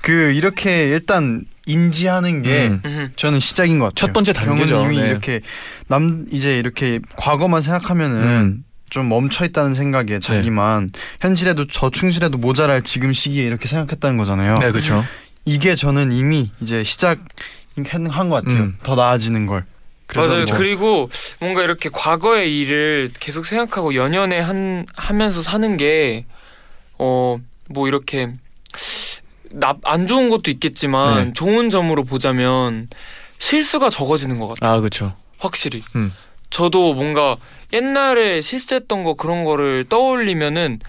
그 0.01 0.32
이렇게 0.32 0.86
일단 0.90 1.46
인지하는 1.68 2.42
게 2.42 2.68
음. 2.70 2.82
음, 2.86 3.12
저는 3.16 3.40
시작인 3.40 3.80
것 3.80 3.86
같아요. 3.86 4.08
첫 4.08 4.13
번째 4.13 4.34
단계죠. 4.34 4.75
경은님이 4.75 5.01
네. 5.01 5.10
이렇게 5.10 5.42
남 5.88 6.25
이제 6.32 6.58
이렇게 6.58 7.00
과거만 7.18 7.62
생각하면은 7.62 8.22
음. 8.24 8.63
좀 8.90 9.08
멈춰 9.08 9.46
있다는 9.46 9.74
생각에 9.74 10.20
자기만 10.20 10.92
현실에도 11.22 11.66
더 11.68 11.90
충실해도 11.90 12.38
모자랄 12.40 12.82
지금 12.82 13.13
시기에 13.13 13.46
이렇게 13.46 13.68
생각했다는 13.68 14.18
거잖아요. 14.18 14.58
네, 14.60 14.72
그렇죠. 14.72 15.06
이게 15.46 15.75
저는 15.75 16.12
이미 16.12 16.51
이제 16.60 16.84
시작한 16.84 17.24
것 18.30 18.30
같아요. 18.30 18.63
음. 18.63 18.78
더 18.84 18.96
나아지는 18.96 19.46
걸. 19.46 19.66
맞아요. 20.15 20.46
뭐 20.46 20.58
그리고 20.58 21.10
뭔가 21.39 21.63
이렇게 21.63 21.89
과거의 21.89 22.60
일을 22.60 23.10
계속 23.20 23.46
생각하고 23.46 23.96
연연해 23.96 24.39
한 24.39 24.86
하면서 24.96 25.41
사는 25.41 25.77
게 25.77 26.25
어 27.00 27.39
뭐 27.74 27.88
이렇게 27.88 28.30
나, 29.51 29.75
안 29.84 30.08
좋은 30.08 30.30
것도 30.30 30.51
있겠지만 30.51 31.27
네. 31.27 31.34
좋은 31.34 31.70
점으로 31.70 32.03
보자면 32.03 32.88
실수가 33.39 33.89
적어지는 33.89 34.39
것 34.39 34.48
같아요. 34.50 34.74
아, 34.75 34.80
그렇죠. 34.80 35.15
확실히. 35.38 35.82
음. 35.96 36.13
저도 36.50 36.94
뭔가 36.94 37.38
옛날에 37.74 38.41
실수했던 38.41 39.03
거 39.03 39.13
그런 39.15 39.44
거를 39.46 39.86
떠올리면은 39.88 40.80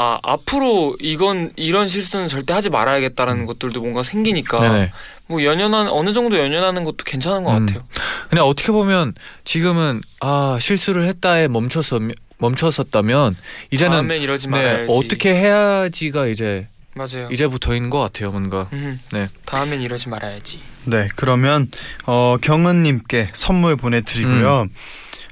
아 0.00 0.20
앞으로 0.22 0.96
이건 1.00 1.50
이런 1.56 1.88
실수는 1.88 2.28
절대 2.28 2.52
하지 2.52 2.70
말아야겠다라는 2.70 3.46
것들도 3.46 3.80
뭔가 3.80 4.04
생기니까 4.04 4.58
음. 4.58 4.62
네네. 4.72 4.92
뭐 5.26 5.42
연연한 5.42 5.88
어느 5.88 6.12
정도 6.12 6.38
연연하는 6.38 6.84
것도 6.84 6.98
괜찮은 7.04 7.42
것 7.42 7.56
음. 7.56 7.66
같아요. 7.66 7.84
근데 8.30 8.40
어떻게 8.40 8.70
보면 8.70 9.14
지금은 9.44 10.00
아 10.20 10.56
실수를 10.60 11.08
했다에 11.08 11.48
멈춰서 11.48 11.98
멈췄었다면 12.38 13.36
이제는 13.72 14.06
네. 14.06 14.86
어떻게 14.88 15.34
해야지가 15.34 16.28
이제 16.28 16.68
맞아요. 16.94 17.28
이제부터인 17.32 17.90
것 17.90 17.98
같아요, 17.98 18.30
뭔가. 18.30 18.68
음, 18.72 19.00
네. 19.12 19.26
다음엔 19.46 19.80
이러지 19.80 20.08
말아야지. 20.10 20.60
네 20.84 21.08
그러면 21.16 21.72
어 22.06 22.36
경은님께 22.40 23.30
선물 23.32 23.74
보내드리고요. 23.74 24.62
음. 24.62 24.74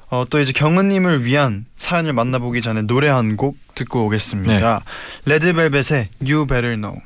어, 0.09 0.25
또 0.29 0.39
이제 0.41 0.53
경은님을 0.53 1.25
위한 1.25 1.67
사연을 1.77 2.13
만나보기 2.13 2.63
전에 2.63 2.83
노래 2.83 3.09
한 3.09 3.37
곡 3.37 3.57
듣고 3.75 4.07
오겠습니다. 4.07 4.83
네. 4.85 5.31
레드벨벳의 5.33 6.09
You 6.23 6.47
Better 6.47 6.77
Know. 6.77 7.01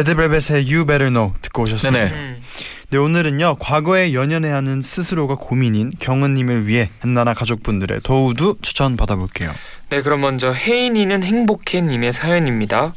레드벨벳의 0.00 0.72
You 0.72 0.86
Better 0.86 1.10
Know 1.10 1.32
듣고 1.42 1.62
오셨습니다. 1.62 2.04
네네. 2.06 2.16
음. 2.16 2.42
네 2.90 2.98
오늘은요 2.98 3.56
과거에 3.60 4.12
연연해 4.14 4.48
하는 4.50 4.82
스스로가 4.82 5.36
고민인 5.36 5.92
경은님을 6.00 6.66
위해 6.66 6.90
한나라 6.98 7.34
가족분들의 7.34 8.00
도우두 8.02 8.56
추천 8.62 8.96
받아볼게요. 8.96 9.52
네, 9.90 10.02
그럼 10.02 10.22
먼저 10.22 10.52
혜인이는 10.52 11.22
행복해님의 11.22 12.12
사연입니다. 12.12 12.94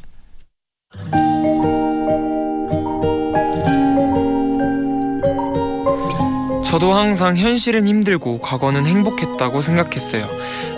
저도 6.64 6.92
항상 6.92 7.38
현실은 7.38 7.88
힘들고 7.88 8.40
과거는 8.40 8.88
행복했다고 8.88 9.62
생각했어요. 9.62 10.28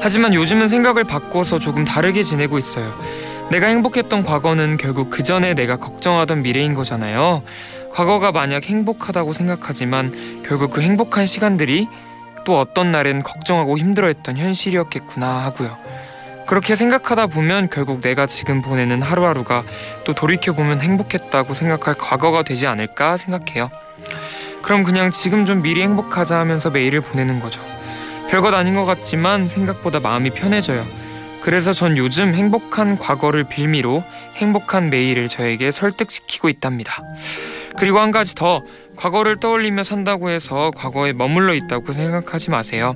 하지만 0.02 0.34
요즘은 0.34 0.68
생각을 0.68 1.06
바꿔서 1.06 1.58
조금 1.58 1.86
다르게 1.86 2.22
지내고 2.22 2.58
있어요. 2.58 2.94
내가 3.52 3.68
행복했던 3.68 4.24
과거는 4.24 4.78
결국 4.78 5.10
그 5.10 5.24
전에 5.24 5.54
내가 5.54 5.78
걱정하던 5.78 6.42
미래인 6.42 6.74
거잖아요. 6.74 7.44
과거가 7.92 8.32
만약 8.32 8.66
행복하다고 8.66 9.34
생각하지만 9.34 10.44
결국 10.46 10.72
그 10.72 10.82
행복한 10.82 11.26
시간들이 11.26 11.88
또 12.44 12.60
어떤 12.60 12.92
날엔 12.92 13.24
걱정하고 13.24 13.78
힘들어했던 13.78 14.38
현실이었겠구나 14.38 15.46
하고요. 15.46 15.78
그렇게 16.48 16.76
생각하다 16.76 17.28
보면 17.28 17.70
결국 17.70 18.02
내가 18.02 18.28
지금 18.28 18.62
보내는 18.62 19.02
하루하루가 19.02 19.64
또 20.04 20.14
돌이켜보면 20.14 20.82
행복했다고 20.82 21.54
생각할 21.54 21.96
과거가 21.96 22.44
되지 22.44 22.68
않을까 22.68 23.18
생각해요. 23.18 23.70
그럼 24.62 24.84
그냥 24.84 25.12
지금 25.12 25.46
좀 25.46 25.62
미리 25.62 25.82
행복하자 25.82 26.38
하면서 26.38 26.70
매일을 26.70 27.02
보내는 27.02 27.40
거죠. 27.40 27.62
별것 28.30 28.54
아닌 28.54 28.76
것 28.76 28.86
같지만 28.86 29.48
생각보다 29.48 30.00
마음이 30.00 30.32
편해져요. 30.32 30.86
그래서 31.46 31.74
전 31.74 31.96
요즘 31.96 32.34
행복한 32.34 32.98
과거를 32.98 33.44
빌미로 33.44 34.04
행복한 34.36 34.90
매일을 34.90 35.28
저에게 35.28 35.70
설득시키고 35.70 36.50
있답니다. 36.50 37.04
그리고 37.78 38.00
한 38.00 38.10
가지 38.10 38.34
더 38.34 38.64
과거를 38.96 39.36
떠올리며 39.40 39.84
산다고 39.84 40.32
해서 40.32 40.72
과거에 40.76 41.14
머물러 41.14 41.54
있다고 41.54 41.94
생각하지 41.94 42.50
마세요. 42.50 42.96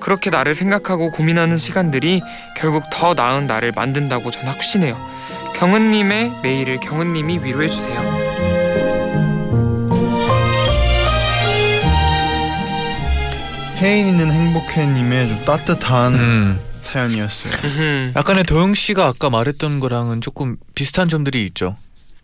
그렇게 0.00 0.30
나를 0.30 0.54
생각하고 0.54 1.10
고민하는 1.10 1.58
시간들이 1.58 2.22
결국 2.56 2.84
더 2.90 3.12
나은 3.12 3.46
나를 3.46 3.72
만든다고 3.72 4.30
전 4.30 4.46
확신해요. 4.46 4.96
경은님의 5.56 6.40
매일을 6.42 6.78
경은님이 6.78 7.40
위로해 7.44 7.68
주세요. 7.68 8.00
혜인이는 13.76 14.32
행복해님의 14.32 15.28
좀 15.28 15.44
따뜻한 15.44 16.14
음. 16.14 16.73
사연이었어요. 16.84 17.52
약간의 18.16 18.44
도영 18.44 18.74
씨가 18.74 19.06
아까 19.06 19.30
말했던 19.30 19.80
거랑은 19.80 20.20
조금 20.20 20.56
비슷한 20.74 21.08
점들이 21.08 21.44
있죠. 21.46 21.76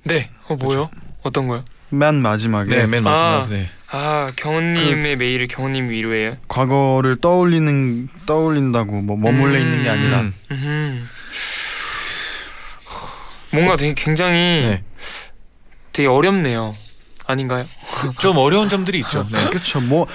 네, 0.05 0.31
어 0.49 0.57
뭐요? 0.57 0.91
어떤 1.23 1.49
거요? 1.49 1.65
맨 1.91 2.17
마지막에 2.17 2.71
네, 2.75 2.87
맨 2.87 3.03
마지막. 3.03 3.43
아. 3.43 3.47
네. 3.49 3.69
아 3.93 4.31
경은님의 4.37 5.17
매일을 5.17 5.49
경은님 5.49 5.91
위로해요. 5.91 6.37
과거를 6.47 7.17
떠올리는 7.17 8.09
떠올린다고 8.27 9.03
뭐 9.03 9.17
머물러 9.17 9.55
음. 9.55 9.61
있는 9.61 9.83
게 9.83 9.89
아니라 9.89 10.31
음. 10.53 11.09
뭔가 13.53 13.77
되게 13.77 13.95
굉장히 13.97 14.35
네. 14.63 14.85
되게 15.93 16.07
어렵네요. 16.09 16.77
아닌가요? 17.27 17.67
좀 18.19 18.37
어려운 18.39 18.69
점들이 18.69 18.99
있죠. 19.01 19.27
네. 19.31 19.49
그렇죠. 19.49 19.81
뭐 19.81 20.07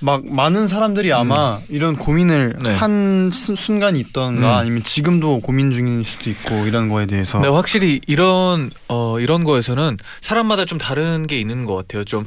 막 0.00 0.24
많은 0.26 0.68
사람들이 0.68 1.12
아마 1.12 1.58
이런 1.68 1.96
고민을 1.96 2.56
네. 2.62 2.74
한 2.74 3.30
수- 3.32 3.54
순간이 3.54 3.98
있던가 4.00 4.54
음. 4.54 4.58
아니면 4.58 4.82
지금도 4.82 5.40
고민 5.40 5.70
중일 5.70 6.04
수도 6.04 6.28
있고 6.30 6.66
이런 6.66 6.88
거에 6.88 7.06
대해서 7.06 7.38
네, 7.40 7.48
확실히 7.48 8.00
이런 8.06 8.70
어 8.88 9.18
이런 9.20 9.44
거에서는 9.44 9.96
사람마다 10.20 10.64
좀 10.64 10.78
다른 10.78 11.26
게 11.26 11.38
있는 11.40 11.64
것 11.64 11.74
같아요. 11.74 12.04
좀 12.04 12.26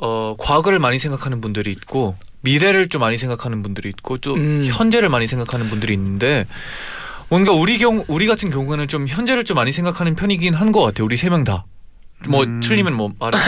어 0.00 0.36
과거를 0.38 0.78
많이 0.78 0.98
생각하는 1.00 1.40
분들이 1.40 1.72
있고 1.72 2.14
미래를 2.42 2.88
좀 2.88 3.00
많이 3.00 3.16
생각하는 3.16 3.64
분들이 3.64 3.88
있고 3.88 4.16
또 4.18 4.34
음. 4.34 4.64
현재를 4.64 5.08
많이 5.08 5.26
생각하는 5.26 5.68
분들이 5.70 5.92
있는데 5.94 6.46
뭔가 7.28 7.50
우리 7.52 7.78
경 7.78 8.04
우리 8.06 8.26
같은 8.28 8.48
경우에는 8.48 8.86
좀 8.86 9.08
현재를 9.08 9.42
좀 9.44 9.56
많이 9.56 9.72
생각하는 9.72 10.14
편이긴 10.14 10.54
한 10.54 10.70
것 10.70 10.82
같아요. 10.82 11.04
우리 11.04 11.16
세 11.16 11.28
명 11.30 11.42
다. 11.42 11.64
뭐 12.26 12.42
음. 12.42 12.60
틀리면 12.60 12.94
뭐 12.94 13.12
말해 13.18 13.38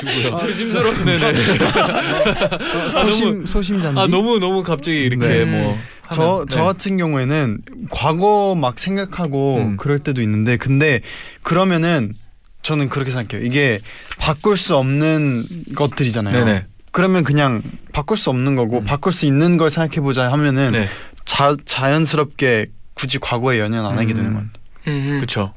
주고요. 0.00 0.34
조심스러워서 0.36 1.04
네네. 1.04 1.26
어, 1.26 2.90
소심 2.90 3.46
소심잔디. 3.46 4.00
아 4.00 4.06
너무 4.06 4.38
너무 4.38 4.62
갑자기 4.62 5.02
이렇게 5.02 5.26
네. 5.26 5.44
뭐 5.44 5.78
저, 6.10 6.22
하면, 6.22 6.46
저 6.48 6.58
네. 6.60 6.64
같은 6.64 6.96
경우에는 6.96 7.58
과거 7.90 8.56
막 8.58 8.78
생각하고 8.78 9.58
음. 9.58 9.76
그럴 9.76 10.00
때도 10.00 10.22
있는데 10.22 10.56
근데 10.56 11.00
그러면은 11.42 12.14
저는 12.62 12.88
그렇게 12.88 13.12
생각해요. 13.12 13.46
이게 13.46 13.78
바꿀 14.18 14.56
수 14.56 14.76
없는 14.76 15.44
것들이잖아요. 15.76 16.44
네네. 16.44 16.66
그러면 16.90 17.22
그냥 17.22 17.62
바꿀 17.92 18.16
수 18.16 18.30
없는 18.30 18.56
거고 18.56 18.78
음. 18.78 18.84
바꿀 18.84 19.12
수 19.12 19.24
있는 19.26 19.56
걸 19.56 19.70
생각해 19.70 20.00
보자 20.00 20.32
하면은 20.32 20.72
네. 20.72 20.88
자, 21.24 21.54
자연스럽게 21.64 22.66
굳이 22.94 23.18
과거에 23.18 23.60
연연 23.60 23.86
안 23.86 23.98
하게 23.98 24.14
되는 24.14 24.32
것 24.32 24.40
같아요. 24.40 24.52
음. 24.88 25.16
그렇죠. 25.18 25.52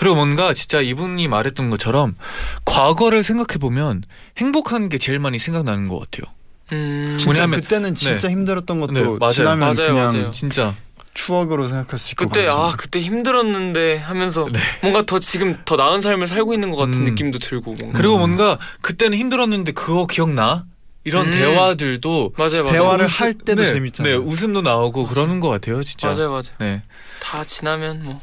그리고 0.00 0.14
뭔가 0.14 0.54
진짜 0.54 0.80
이분이 0.80 1.28
말했던 1.28 1.68
것처럼 1.68 2.16
과거를 2.64 3.22
생각해 3.22 3.58
보면 3.58 4.02
행복한 4.38 4.88
게 4.88 4.96
제일 4.96 5.18
많이 5.18 5.38
생각나는 5.38 5.88
것 5.88 5.98
같아요. 6.00 6.32
음. 6.72 7.16
진짜 7.18 7.46
뭐냐면- 7.46 7.60
그때는 7.60 7.94
진짜 7.94 8.30
힘들었던 8.30 8.80
것도 8.80 8.92
네, 8.92 9.02
맞아요. 9.02 9.32
지나면 9.32 9.58
맞아요, 9.58 9.74
그냥 9.92 10.06
맞아요. 10.06 10.30
진짜 10.30 10.74
추억으로 11.12 11.66
생각할 11.66 11.98
수 11.98 12.12
있고 12.12 12.28
그때. 12.28 12.46
아 12.48 12.72
그때 12.78 12.98
힘들었는데 12.98 13.98
하면서 13.98 14.48
네. 14.50 14.58
뭔가 14.80 15.02
더 15.04 15.18
지금 15.18 15.58
더 15.66 15.76
나은 15.76 16.00
삶을 16.00 16.28
살고 16.28 16.54
있는 16.54 16.70
것 16.70 16.76
같은 16.78 17.00
음. 17.00 17.04
느낌도 17.04 17.38
들고 17.38 17.74
뭔가. 17.78 17.98
그리고 17.98 18.16
뭔가 18.16 18.58
그때는 18.80 19.18
힘들었는데 19.18 19.72
그거 19.72 20.06
기억나? 20.06 20.64
이런 21.04 21.26
음. 21.26 21.30
대화들도 21.30 22.32
맞아요 22.38 22.64
맞아요 22.64 22.72
대화를 22.72 23.04
웃음- 23.04 23.20
할 23.24 23.34
때도 23.34 23.62
네, 23.64 23.72
재밌잖아요. 23.74 24.18
네, 24.18 24.24
웃음도 24.24 24.62
나오고 24.62 25.06
그러는 25.08 25.40
것 25.40 25.48
같아요, 25.50 25.82
진짜. 25.82 26.08
맞아요 26.08 26.30
맞아요 26.30 26.42
네, 26.58 26.80
다 27.20 27.44
지나면 27.44 28.02
뭐 28.04 28.20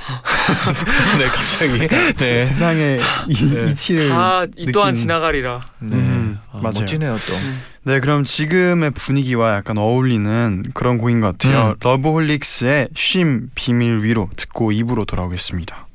네 1.18 1.26
갑자기 1.26 1.86
네, 2.16 2.44
세상에 2.46 2.98
이, 3.28 3.50
네. 3.50 3.70
이치를 3.70 4.08
다이 4.08 4.72
또한 4.72 4.92
느끼는- 4.92 4.94
지나가리라 4.94 5.60
네. 5.80 5.96
음, 5.96 6.38
아, 6.50 6.56
맞아요. 6.56 6.72
멋지네요 6.80 7.18
또. 7.26 7.34
네, 7.82 8.00
그럼 8.00 8.24
지금의 8.24 8.90
분위기와 8.90 9.54
약간 9.56 9.78
어울리는 9.78 10.64
그런 10.74 10.98
곡인 10.98 11.20
것 11.20 11.38
같아요. 11.38 11.70
음. 11.70 11.74
러브홀릭스의 11.80 12.88
쉼 12.94 13.48
비밀 13.54 14.02
위로 14.02 14.28
듣고 14.36 14.72
입으로 14.72 15.04
돌아오겠습니다. 15.06 15.86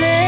내 0.00 0.21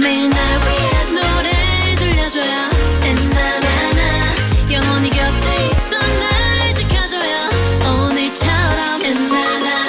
매일 0.00 0.30
날 0.30 0.38
위해 0.60 1.04
노래를 1.12 1.94
들려줘요 1.96 2.70
엔나나나 3.02 4.36
영원히 4.70 5.10
곁에 5.10 5.70
있어 5.70 5.98
날 5.98 6.74
지켜줘요 6.74 7.48
오늘처럼 7.84 9.02
엔나나 9.04 9.88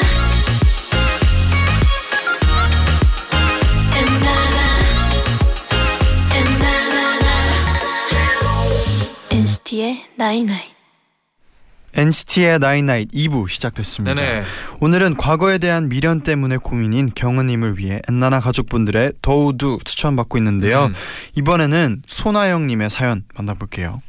엔나나 3.96 4.80
엔나나나 6.34 7.28
NCT의 9.30 10.06
night 10.16 10.42
night 10.42 10.69
NCT의 12.00 12.60
나인나잇 12.60 13.12
2부 13.12 13.50
시작됐습니다. 13.50 14.14
네네. 14.14 14.44
오늘은 14.80 15.18
과거에 15.18 15.58
대한 15.58 15.90
미련 15.90 16.22
때문에 16.22 16.56
고민인 16.56 17.12
경은님을 17.14 17.78
위해 17.78 18.02
엔나나 18.08 18.40
가족분들의 18.40 19.14
더우두 19.22 19.80
추천받고 19.84 20.38
있는데요. 20.38 20.86
음. 20.86 20.94
이번에는 21.36 22.04
소나영님의 22.08 22.90
사연 22.90 23.24
만나볼게요. 23.36 24.02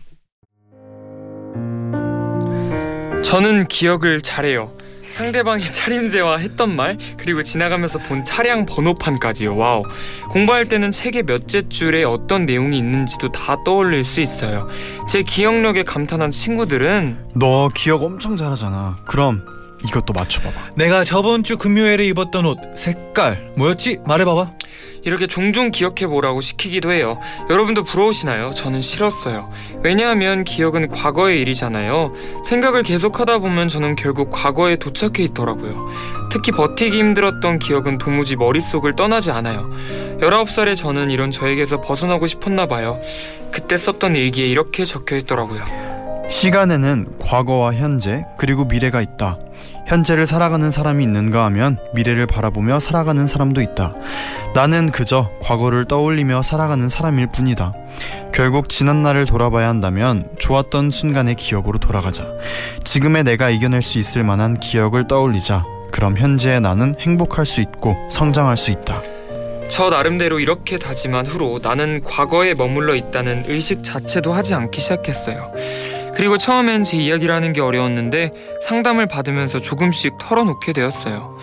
저는 3.25 3.67
기억을 3.67 4.21
잘해요. 4.23 4.73
상대방의 5.11 5.71
차림새와 5.71 6.39
했던 6.39 6.75
말 6.75 6.97
그리고 7.19 7.43
지나가면서 7.43 7.99
본 7.99 8.25
차량 8.25 8.65
번호판까지요. 8.65 9.57
와우. 9.57 9.83
공부할 10.31 10.69
때는 10.69 10.91
책의 10.91 11.25
몇째 11.25 11.69
줄에 11.69 12.05
어떤 12.05 12.47
내용이 12.47 12.79
있는지도 12.79 13.33
다 13.33 13.57
떠올릴 13.65 14.05
수 14.05 14.21
있어요. 14.21 14.69
제 15.09 15.23
기억력에 15.23 15.83
감탄한 15.83 16.31
친구들은 16.31 17.31
너 17.35 17.69
기억 17.75 18.03
엄청 18.03 18.37
잘하잖아. 18.37 18.97
그럼 19.07 19.45
이것도 19.87 20.13
맞춰봐봐. 20.13 20.71
내가 20.77 21.05
저번 21.05 21.43
주 21.43 21.57
금요일에 21.57 22.07
입었던 22.09 22.45
옷 22.47 22.59
색깔 22.77 23.53
뭐였지? 23.57 23.99
말해봐봐. 24.05 24.53
이렇게 25.03 25.27
종종 25.27 25.71
기억해 25.71 26.07
보라고 26.07 26.41
시키기도 26.41 26.93
해요. 26.93 27.19
여러분도 27.49 27.85
부러우시나요? 27.85 28.53
저는 28.53 28.83
싫었어요. 28.83 29.51
왜냐하면 29.83 30.45
기억은 30.45 30.89
과거의 30.89 31.41
일이잖아요. 31.41 32.13
생각을 32.45 32.83
계속하다 32.83 33.39
보면 33.39 33.69
저는 33.69 33.97
결국 33.97 34.31
과거에 34.31 34.77
도착해 34.77 35.25
있더라고요. 35.25 35.91
특히 36.31 36.53
버티기 36.53 36.99
힘들었던 36.99 37.59
기억은 37.59 37.99
도무지 37.99 38.37
머릿속을 38.37 38.95
떠나지 38.95 39.31
않아요. 39.31 39.71
19살의 40.21 40.77
저는 40.77 41.11
이런 41.11 41.31
저에게서 41.31 41.81
벗어나고 41.81 42.27
싶었나 42.27 42.67
봐요. 42.67 43.01
그때 43.51 43.77
썼던 43.77 44.17
일기에 44.17 44.47
이렇게 44.47 44.85
적혀 44.85 45.17
있더라고요. 45.17 46.00
시간에는 46.31 47.19
과거와 47.19 47.75
현재 47.75 48.25
그리고 48.39 48.65
미래가 48.65 49.03
있다. 49.03 49.39
현재를 49.87 50.27
살아가는 50.27 50.71
사람이 50.71 51.03
있는가 51.03 51.45
하면 51.47 51.77
미래를 51.93 52.27
바라보며 52.27 52.79
살아가는 52.79 53.27
사람도 53.27 53.61
있다. 53.61 53.95
나는 54.55 54.91
그저 54.91 55.29
과거를 55.43 55.87
떠올리며 55.87 56.43
살아가는 56.43 56.89
사람일 56.89 57.27
뿐이다. 57.33 57.75
결국 58.33 58.69
지난 58.69 59.03
날을 59.03 59.27
돌아봐야 59.27 59.69
한다면 59.69 60.29
좋았던 60.39 60.93
순간의 60.93 61.35
기억으로 61.35 61.79
돌아가자. 61.79 62.25
지금의 62.85 63.25
내가 63.25 63.51
이겨낼 63.51 63.83
수 63.83 63.99
있을 63.99 64.23
만한 64.23 64.59
기억을 64.61 65.09
떠올리자. 65.09 65.65
그럼 65.91 66.17
현재의 66.17 66.61
나는 66.61 66.95
행복할 67.01 67.45
수 67.45 67.61
있고 67.61 67.97
성장할 68.09 68.57
수 68.57 68.71
있다. 68.71 69.03
저 69.69 69.89
나름대로 69.91 70.41
이렇게 70.41 70.79
다짐한 70.79 71.27
후로 71.27 71.61
나는 71.63 72.01
과거에 72.03 72.55
머물러 72.55 72.95
있다는 72.95 73.45
의식 73.47 73.85
자체도 73.85 74.33
하지 74.33 74.55
않기 74.55 74.81
시작했어요. 74.81 75.53
그리고 76.15 76.37
처음엔 76.39 76.83
제 76.85 76.97
이야기를 76.97 77.35
하는 77.35 77.53
게 77.53 77.61
어려웠는데 77.61 78.33
상담을 78.63 79.07
받으면서 79.07 79.61
조금씩 79.61 80.19
털어놓게 80.19 80.73
되었어요. 80.73 81.37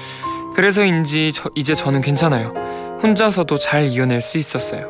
그래서인지 0.55 1.31
저- 1.33 1.49
이제 1.55 1.73
저는 1.75 2.01
괜찮아요. 2.01 2.53
혼자서도 3.01 3.57
잘 3.59 3.85
이겨낼 3.87 4.21
수 4.21 4.37
있었어요. 4.37 4.81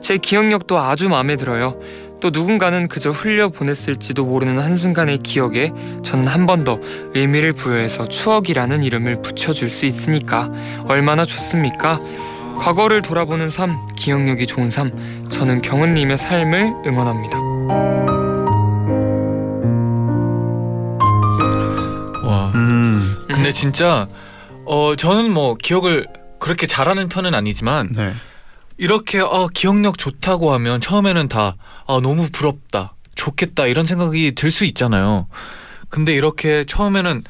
제 0.00 0.18
기억력도 0.18 0.78
아주 0.78 1.08
마음에 1.08 1.36
들어요. 1.36 1.76
또 2.20 2.30
누군가는 2.30 2.88
그저 2.88 3.10
흘려 3.10 3.48
보냈을지도 3.48 4.24
모르는 4.24 4.58
한순간의 4.58 5.18
기억에 5.18 5.72
저는 6.02 6.26
한 6.26 6.46
번 6.46 6.64
더 6.64 6.78
의미를 7.14 7.52
부여해서 7.52 8.06
추억이라는 8.08 8.82
이름을 8.82 9.22
붙여줄 9.22 9.70
수 9.70 9.86
있으니까 9.86 10.50
얼마나 10.86 11.24
좋습니까? 11.24 12.00
과거를 12.58 13.02
돌아보는 13.02 13.50
삶, 13.50 13.78
기억력이 13.96 14.46
좋은 14.48 14.68
삶, 14.68 14.90
저는 15.30 15.62
경은님의 15.62 16.18
삶을 16.18 16.74
응원합니다. 16.86 18.27
근데 23.28 23.52
진짜 23.52 24.08
어 24.64 24.94
저는 24.96 25.32
뭐 25.32 25.54
기억을 25.54 26.06
그렇게 26.40 26.66
잘하는 26.66 27.08
편은 27.08 27.34
아니지만 27.34 27.88
네. 27.94 28.14
이렇게 28.76 29.20
어 29.20 29.48
기억력 29.52 29.98
좋다고 29.98 30.52
하면 30.54 30.80
처음에는 30.80 31.28
다 31.28 31.56
아, 31.86 32.00
너무 32.02 32.28
부럽다, 32.30 32.94
좋겠다 33.14 33.66
이런 33.66 33.86
생각이 33.86 34.32
들 34.34 34.50
수 34.50 34.64
있잖아요. 34.64 35.26
근데 35.88 36.14
이렇게 36.14 36.64
처음에는 36.64 37.24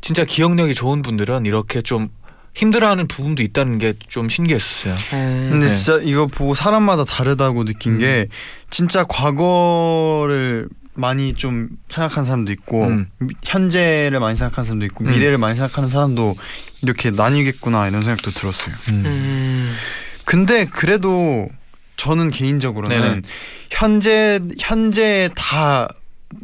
진짜 0.00 0.24
기억력이 0.24 0.74
좋은 0.74 1.02
분들은 1.02 1.46
이렇게 1.46 1.80
좀 1.82 2.08
힘들어하는 2.54 3.06
부분도 3.08 3.42
있다는 3.42 3.78
게 3.78 3.94
좀 4.08 4.28
신기했었어요. 4.28 4.94
음. 5.14 5.48
근데 5.52 5.66
네. 5.68 5.74
진짜 5.74 6.00
이거 6.02 6.26
보고 6.26 6.54
사람마다 6.54 7.04
다르다고 7.04 7.64
느낀 7.64 7.94
음. 7.94 7.98
게 7.98 8.26
진짜 8.68 9.04
과거를 9.04 10.68
많이 10.94 11.34
좀 11.34 11.68
생각하는 11.88 12.26
사람도 12.26 12.52
있고 12.52 12.84
음. 12.84 13.06
미- 13.18 13.34
현재를 13.42 14.20
많이 14.20 14.36
생각하는 14.36 14.66
사람도 14.66 14.84
있고 14.86 15.04
음. 15.04 15.10
미래를 15.10 15.38
많이 15.38 15.54
생각하는 15.56 15.88
사람도 15.88 16.36
이렇게 16.82 17.10
나뉘겠구나 17.10 17.88
이런 17.88 18.02
생각도 18.02 18.30
들었어요. 18.32 18.74
음. 18.90 19.02
음. 19.06 19.74
근데 20.24 20.66
그래도 20.66 21.48
저는 21.96 22.30
개인적으로는 22.30 23.00
네네. 23.00 23.22
현재 23.70 24.40
현재 24.58 25.30
다 25.34 25.88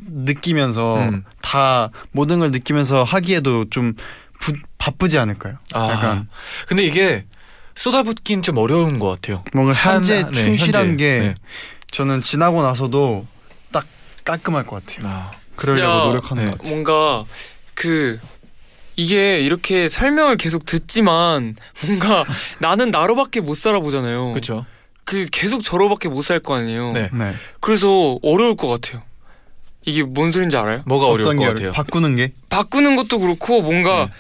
느끼면서 0.06 0.96
음. 0.96 1.24
다 1.40 1.88
모든 2.12 2.38
걸 2.40 2.50
느끼면서 2.50 3.04
하기에도 3.04 3.66
좀 3.70 3.94
부, 4.40 4.54
바쁘지 4.78 5.18
않을까요? 5.18 5.56
아, 5.74 5.88
약간 5.90 6.28
근데 6.66 6.84
이게 6.84 7.24
쏟아붓긴 7.74 8.42
좀 8.42 8.56
어려운 8.58 8.98
것 8.98 9.08
같아요. 9.08 9.44
뭔가 9.54 9.72
현재 9.74 10.22
한- 10.22 10.32
네, 10.32 10.42
충실한 10.42 10.87
현재. 10.90 10.96
게 10.96 11.20
네. 11.20 11.34
저는 11.90 12.20
지나고 12.22 12.62
나서도 12.62 13.26
딱 13.26 13.38
깔끔할 14.29 14.67
것 14.67 14.85
같아요. 14.85 15.09
아, 15.11 15.31
그러려고 15.57 15.81
진짜 15.81 16.05
노력하는 16.07 16.45
네. 16.45 16.51
것 16.51 16.59
같아요. 16.59 16.71
뭔가 16.71 17.25
그 17.75 18.21
이게 18.97 19.41
이렇게 19.41 19.88
설명을 19.88 20.37
계속 20.37 20.67
듣지만 20.67 21.57
뭔가 21.87 22.25
나는 22.61 22.91
나로밖에 22.91 23.41
못 23.41 23.57
살아보잖아요. 23.57 24.33
그렇죠. 24.33 24.67
그 25.05 25.27
계속 25.33 25.62
저로밖에 25.62 26.09
못 26.11 26.23
살 26.23 26.41
거 26.41 26.55
아니에요. 26.57 26.93
네. 26.93 27.09
네. 27.12 27.35
그래서 27.61 28.19
어려울 28.23 28.55
것 28.57 28.69
같아요. 28.69 29.03
이게 29.87 30.03
뭔 30.03 30.31
소린지 30.33 30.57
알아요? 30.59 30.83
뭐가 30.85 31.07
어려울 31.07 31.35
것게 31.37 31.47
같아요. 31.49 31.73
바꾸는 31.73 32.17
게 32.17 32.33
바꾸는 32.51 32.97
것도 32.97 33.19
그렇고 33.21 33.62
뭔가 33.62 34.07
네. 34.07 34.12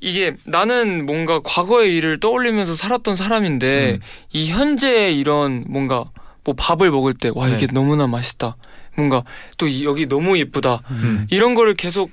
이게 0.00 0.34
나는 0.44 1.06
뭔가 1.06 1.40
과거의 1.42 1.96
일을 1.96 2.20
떠올리면서 2.20 2.74
살았던 2.76 3.16
사람인데 3.16 3.92
음. 3.92 4.00
이 4.32 4.50
현재의 4.50 5.18
이런 5.18 5.64
뭔가 5.68 6.04
뭐 6.44 6.54
밥을 6.56 6.90
먹을 6.90 7.14
때 7.14 7.30
와 7.34 7.48
이게 7.48 7.66
네. 7.66 7.72
너무나 7.72 8.06
맛있다. 8.06 8.56
뭔가 8.98 9.22
또 9.56 9.66
이- 9.68 9.84
여기 9.84 10.06
너무 10.06 10.36
예쁘다. 10.38 10.80
음. 10.90 11.26
이런 11.30 11.54
거를 11.54 11.74
계속 11.74 12.10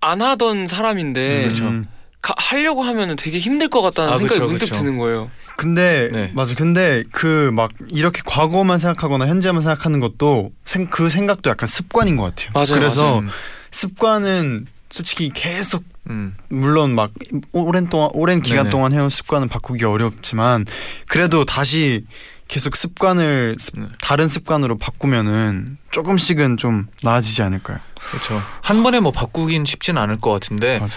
안 0.00 0.20
하던 0.22 0.66
사람인데 0.66 1.42
그렇죠. 1.42 1.64
음. 1.66 1.86
가- 2.20 2.34
하려고 2.36 2.82
하면은 2.82 3.16
되게 3.16 3.38
힘들 3.38 3.68
것 3.68 3.80
같다는 3.80 4.12
아, 4.12 4.16
생각이 4.18 4.38
그쵸, 4.40 4.50
문득 4.50 4.66
그쵸. 4.66 4.80
드는 4.80 4.98
거예요. 4.98 5.30
근데 5.56 6.08
네. 6.12 6.30
맞아. 6.34 6.54
근데 6.54 7.02
그 7.10 7.50
막 7.52 7.70
이렇게 7.90 8.20
과거만 8.24 8.78
생각하거나 8.78 9.26
현재만 9.26 9.62
생각하는 9.62 9.98
것도 10.00 10.52
생, 10.64 10.86
그 10.88 11.08
생각도 11.10 11.48
약간 11.50 11.66
습관인 11.66 12.16
것 12.16 12.24
같아요. 12.24 12.50
맞아요, 12.54 12.74
그래서 12.80 13.18
음. 13.20 13.28
습관은 13.70 14.66
솔직히 14.90 15.30
계속 15.34 15.82
음. 16.08 16.34
물론 16.48 16.94
막 16.94 17.10
오랜 17.52 17.88
동안 17.88 18.10
오랜 18.14 18.40
기간 18.42 18.64
네네. 18.64 18.70
동안 18.70 18.92
해온 18.92 19.10
습관은 19.10 19.48
바꾸기 19.48 19.84
어렵지만 19.84 20.64
그래도 21.08 21.44
다시 21.44 22.04
계속 22.48 22.76
습관을 22.76 23.56
습- 23.58 23.78
네. 23.78 23.86
다른 24.00 24.26
습관으로 24.28 24.78
바꾸면은 24.78 25.76
조금씩은 25.90 26.56
좀 26.56 26.86
나아지지 27.02 27.42
않을까요? 27.42 27.78
그렇죠. 28.10 28.42
한 28.62 28.82
번에 28.82 29.00
뭐 29.00 29.12
바꾸긴 29.12 29.64
쉽지는 29.66 30.00
않을 30.00 30.16
것 30.16 30.30
같은데 30.32 30.78
맞아요. 30.78 30.90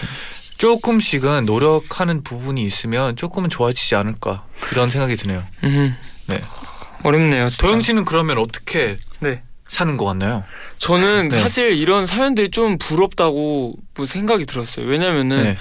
조금씩은 0.58 1.44
노력하는 1.44 2.22
부분이 2.22 2.64
있으면 2.64 3.16
조금은 3.16 3.48
좋아지지 3.50 3.94
않을까 3.96 4.44
그런 4.60 4.90
생각이 4.90 5.16
드네요. 5.16 5.42
음. 5.64 5.96
네. 6.26 6.40
어렵네요. 7.02 7.50
진짜. 7.50 7.66
도영 7.66 7.80
씨는 7.80 8.04
그러면 8.04 8.38
어떻게 8.38 8.96
네. 9.20 9.42
사는 9.72 9.96
것 9.96 10.04
같나요? 10.04 10.44
저는 10.76 11.30
네. 11.30 11.40
사실 11.40 11.72
이런 11.72 12.06
사연들이 12.06 12.50
좀 12.50 12.76
부럽다고 12.76 13.74
뭐 13.94 14.04
생각이 14.06 14.44
들었어요. 14.44 14.84
왜냐면은 14.86 15.44
네. 15.44 15.56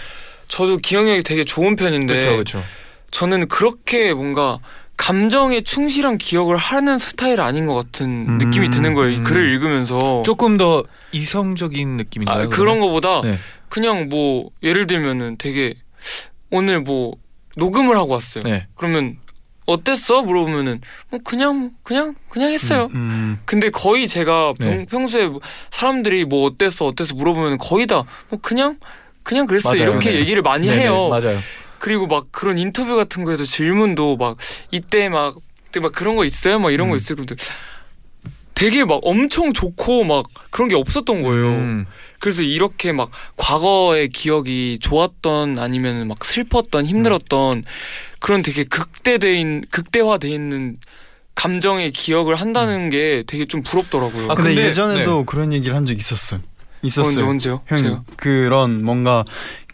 저도 0.49 0.77
기억력이 0.77 1.23
되게 1.23 1.45
좋은 1.45 1.77
편인데 1.77 2.17
그렇죠, 2.17 2.31
그렇죠. 2.31 2.63
저는 3.11 3.47
그렇게 3.47 4.13
뭔가 4.13 4.59
감정에 4.97 5.61
충실한 5.61 6.17
기억을 6.17 6.57
하는 6.57 6.97
스타일 6.97 7.39
아닌 7.39 7.65
것 7.67 7.73
같은 7.73 8.27
음, 8.27 8.37
느낌이 8.37 8.69
드는 8.69 8.95
거예요. 8.95 9.13
이 9.13 9.19
음. 9.19 9.23
글을 9.23 9.49
읽으면서 9.53 10.23
조금 10.25 10.57
더 10.57 10.83
이성적인 11.13 11.95
느낌인가요? 11.95 12.43
아, 12.43 12.47
그런 12.47 12.81
거보다 12.81 13.21
네. 13.21 13.39
그냥 13.69 14.09
뭐 14.09 14.49
예를 14.61 14.87
들면은 14.87 15.37
되게 15.37 15.73
오늘 16.49 16.81
뭐 16.81 17.15
녹음을 17.55 17.95
하고 17.95 18.11
왔어요. 18.11 18.43
네. 18.43 18.67
그러면 18.75 19.15
어땠어? 19.65 20.21
물어보면은 20.23 20.81
뭐 21.09 21.19
그냥 21.23 21.71
그냥 21.83 22.15
그냥 22.29 22.51
했어요. 22.51 22.89
음, 22.93 23.39
근데 23.45 23.69
거의 23.69 24.07
제가 24.07 24.53
평, 24.59 24.69
네. 24.69 24.85
평 24.89 25.07
소에 25.07 25.27
뭐 25.27 25.39
사람들이 25.69 26.25
뭐 26.25 26.45
어땠어 26.45 26.85
어땠어 26.87 27.15
물어보면 27.15 27.57
거의 27.59 27.87
다 27.87 28.03
뭐 28.29 28.39
그냥 28.41 28.75
그냥 29.23 29.45
그랬어요 29.45 29.73
맞아요. 29.79 29.91
이렇게 29.91 30.11
네. 30.11 30.19
얘기를 30.19 30.41
많이 30.41 30.67
네네, 30.67 30.81
해요. 30.83 31.09
맞아요. 31.09 31.39
그리고 31.79 32.07
막 32.07 32.27
그런 32.31 32.57
인터뷰 32.57 32.95
같은 32.95 33.23
거에서 33.23 33.43
질문도 33.43 34.17
막 34.17 34.37
이때 34.71 35.09
막 35.09 35.35
그때 35.65 35.79
막 35.79 35.91
그런 35.93 36.15
거 36.15 36.25
있어요? 36.25 36.59
막 36.59 36.71
이런 36.71 36.89
거 36.89 36.95
음. 36.95 36.97
있어요. 36.97 37.15
근데 37.15 37.35
되게 38.61 38.85
막 38.85 38.99
엄청 39.03 39.53
좋고 39.53 40.03
막 40.03 40.23
그런 40.51 40.67
게 40.69 40.75
없었던 40.75 41.23
거예요. 41.23 41.47
음, 41.47 41.85
그래서 42.19 42.43
이렇게 42.43 42.91
막 42.91 43.09
과거의 43.35 44.09
기억이 44.09 44.77
좋았던 44.79 45.57
아니면 45.57 46.07
막 46.07 46.23
슬펐던 46.23 46.85
힘들었던 46.85 47.63
그런 48.19 48.43
되게 48.43 48.63
극대돼 48.63 49.39
있는 49.39 49.63
극대화돼 49.71 50.29
있는 50.29 50.77
감정의 51.33 51.91
기억을 51.91 52.35
한다는 52.35 52.91
게 52.91 53.23
되게 53.25 53.45
좀 53.45 53.63
부럽더라고요. 53.63 54.29
아, 54.31 54.35
근데, 54.35 54.49
근데- 54.53 54.67
예전에도 54.67 55.25
그런 55.25 55.53
얘기를 55.53 55.75
한 55.75 55.85
적 55.87 55.97
있었어요. 55.97 56.39
있었어요. 56.83 57.09
언제 57.09 57.23
언제요? 57.23 57.61
형이 57.67 57.81
제가? 57.83 58.03
그런 58.15 58.83
뭔가 58.83 59.23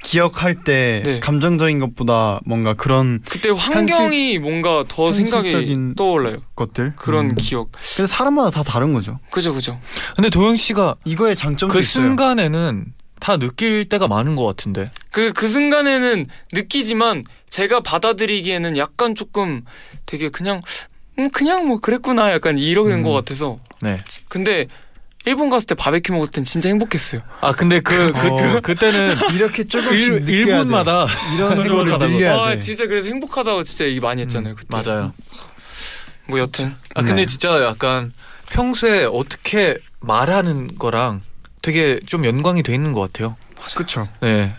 기억할 0.01 0.63
때 0.63 1.01
네. 1.05 1.19
감정적인 1.19 1.79
것보다 1.79 2.39
뭔가 2.45 2.73
그런 2.73 3.21
그때 3.27 3.49
환경이 3.49 4.39
뭔가 4.39 4.83
더 4.87 5.11
생각이 5.11 5.93
떠올라요. 5.95 6.37
것들 6.55 6.93
그런 6.95 7.31
음. 7.31 7.35
기억. 7.35 7.71
그래서 7.71 8.07
사람마다 8.07 8.51
다 8.51 8.63
다른 8.63 8.93
거죠. 8.93 9.19
그죠 9.31 9.53
그죠. 9.53 9.79
근데 10.15 10.29
도영 10.29 10.55
씨가 10.55 10.95
이거의 11.05 11.35
장점도 11.35 11.73
그 11.73 11.79
있어요. 11.79 12.05
순간에는 12.05 12.93
다 13.19 13.37
느낄 13.37 13.85
때가 13.85 14.07
많은 14.07 14.35
것 14.35 14.45
같은데. 14.45 14.91
그, 15.11 15.33
그 15.33 15.47
순간에는 15.47 16.25
느끼지만 16.53 17.23
제가 17.49 17.79
받아들이기에는 17.79 18.77
약간 18.77 19.15
조금 19.15 19.63
되게 20.05 20.29
그냥, 20.29 20.61
음, 21.17 21.29
그냥 21.31 21.67
뭐 21.67 21.79
그랬구나 21.79 22.31
약간 22.31 22.57
이러는 22.57 22.99
음. 22.99 23.03
것 23.03 23.11
같아서. 23.11 23.59
네. 23.81 23.97
근데 24.29 24.67
일본 25.27 25.49
갔을 25.49 25.67
때 25.67 25.75
바베큐 25.75 26.13
먹을 26.13 26.29
땐 26.29 26.43
진짜 26.45 26.69
행복했어요. 26.69 27.21
아 27.41 27.51
근데 27.51 27.81
그, 27.81 28.13
그, 28.13 28.27
어. 28.27 28.59
그 28.61 28.75
때는 28.75 29.15
이렇게 29.35 29.65
조금씩 29.65 30.29
일. 30.29 30.45
1분마다 30.45 31.07
이런 31.35 31.49
거를 31.55 31.65
행복하다고. 31.65 32.11
늘려야 32.13 32.33
아, 32.35 32.49
돼. 32.51 32.59
진짜 32.59 32.87
그래서 32.87 33.07
행복하다고 33.09 33.63
진짜 33.63 33.85
얘기 33.85 33.99
많이 33.99 34.21
했잖아요. 34.21 34.55
그때. 34.55 34.77
음, 34.77 34.81
맞아요. 34.85 35.13
뭐 36.27 36.39
여튼. 36.39 36.75
아 36.95 37.01
근데 37.01 37.23
네. 37.23 37.25
진짜 37.25 37.61
약간 37.63 38.13
평소에 38.51 39.03
어떻게 39.05 39.77
말하는 39.99 40.77
거랑 40.77 41.21
되게 41.61 41.99
좀 42.05 42.25
연관이 42.25 42.63
돼 42.63 42.73
있는 42.73 42.93
것 42.93 43.01
같아요. 43.01 43.35
그렇죠. 43.75 44.07
네. 44.21 44.55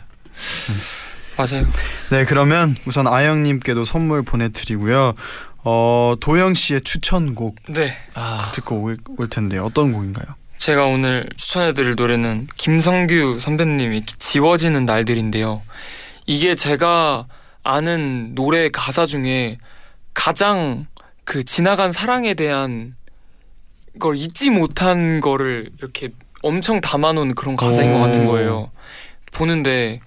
맞아요. 1.39 1.67
네, 2.11 2.25
그러면 2.25 2.77
우선 2.85 3.07
아영 3.07 3.43
님께도 3.45 3.85
선물 3.85 4.23
보내 4.23 4.49
드리고요. 4.51 5.15
어 5.65 6.15
도영 6.21 6.55
씨의 6.55 6.83
추천곡 6.83 7.57
네. 7.69 7.97
아 8.15 8.51
듣고 8.55 8.83
올, 8.83 8.97
올 9.17 9.29
텐데 9.29 9.59
어떤 9.59 9.93
곡인가요? 9.93 10.38
제가 10.59 10.87
오늘 10.87 11.29
추천해드릴 11.37 11.95
노래는 11.95 12.49
김성규 12.57 13.39
선배님이 13.41 14.05
지워지는 14.07 14.85
날들인데요. 14.85 15.63
이게 16.27 16.55
제가 16.57 17.27
아는 17.63 18.35
노래 18.35 18.69
가사 18.69 19.07
중에 19.07 19.59
가장 20.15 20.87
그 21.25 21.45
지나간 21.45 21.93
사랑에 21.93 22.35
대한 22.35 22.97
걸 24.01 24.17
잊지 24.17 24.51
못한 24.51 25.21
거를 25.21 25.71
이렇게 25.79 26.09
엄청 26.43 26.81
담아놓은 26.81 27.35
그런 27.35 27.57
가사인 27.57 27.93
것 27.93 28.01
같은 28.01 28.27
오. 28.27 28.33
거예요. 28.33 28.71
보는데 29.33 30.01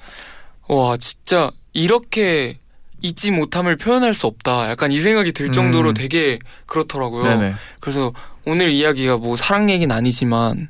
와 0.68 0.98
진짜 0.98 1.52
이렇게 1.74 2.60
잊지 3.02 3.32
못함을 3.32 3.78
표현할 3.78 4.14
수 4.14 4.28
없다. 4.28 4.70
약간 4.70 4.92
이 4.92 5.00
생각이 5.00 5.32
들 5.32 5.52
정도로 5.52 5.90
음. 5.90 5.94
되게 5.94 6.40
그렇더라고요. 6.66 7.24
네네. 7.24 7.56
그래서 7.80 8.14
오늘 8.46 8.72
이야기가 8.72 9.18
뭐 9.18 9.36
사랑 9.36 9.70
얘기는 9.70 9.94
아니지만 9.94 10.70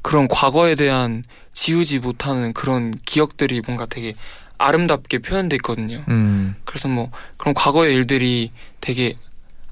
그런 0.00 0.28
과거에 0.28 0.74
대한 0.74 1.24
지우지 1.52 2.00
못하는 2.00 2.52
그런 2.52 2.94
기억들이 3.04 3.60
뭔가 3.64 3.86
되게 3.86 4.14
아름답게 4.58 5.18
표현돼 5.18 5.56
있거든요. 5.56 6.04
음. 6.08 6.54
그래서 6.64 6.88
뭐 6.88 7.10
그런 7.36 7.54
과거의 7.54 7.94
일들이 7.94 8.50
되게 8.80 9.16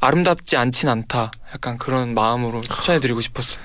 아름답지 0.01 0.57
않진 0.57 0.89
않다. 0.89 1.31
약간 1.55 1.77
그런 1.77 2.15
마음으로 2.15 2.61
추천해드리고 2.61 3.21
싶었어요. 3.21 3.63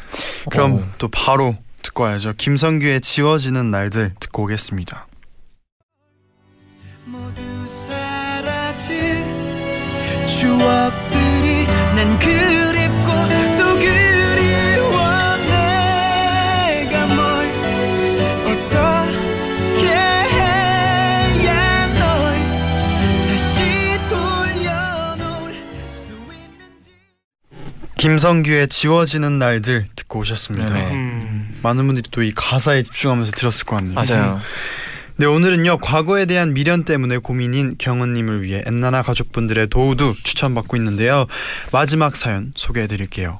그럼 0.51 0.73
어. 0.73 0.89
또 0.97 1.08
바로 1.08 1.55
듣고 1.81 2.03
와야죠. 2.03 2.34
김성규의 2.38 3.01
지워지는 3.01 3.71
날들 3.71 4.13
듣고 4.19 4.43
오겠습니다. 4.43 5.08
추억들이 10.28 11.66
난 11.96 12.20
그립고 12.20 13.12
또 13.58 13.80
그리워 13.80 15.38
내가 15.38 17.06
뭘 17.08 17.48
어떻게 18.46 19.88
해야 19.88 21.88
널 21.88 21.98
다시 23.28 23.98
돌려놓을 24.10 25.54
수 25.94 26.14
있는지 26.34 26.92
김성규의 27.98 28.68
지워지는 28.70 29.40
날들 29.40 29.88
듣고 29.96 30.20
오셨습니다. 30.20 30.68
음. 30.92 31.58
많은 31.64 31.86
분들이 31.88 32.04
또 32.12 32.22
이 32.22 32.32
가사에 32.36 32.84
집중하면서 32.84 33.32
들었을 33.32 33.66
것 33.66 33.78
같네요. 33.78 33.96
맞아요. 33.96 34.36
음. 34.36 34.42
네 35.17 35.25
오늘은요 35.25 35.78
과거에 35.78 36.25
대한 36.25 36.54
미련 36.54 36.84
때문에 36.84 37.19
고민인 37.19 37.75
경은님을 37.78 38.41
위해 38.43 38.62
엔나나 38.65 39.01
가족분들의 39.01 39.69
도우도 39.69 40.13
추천받고 40.23 40.75
있는데요 40.75 41.28
마지막 41.71 42.17
사연 42.17 42.51
소개해드릴게요. 42.56 43.39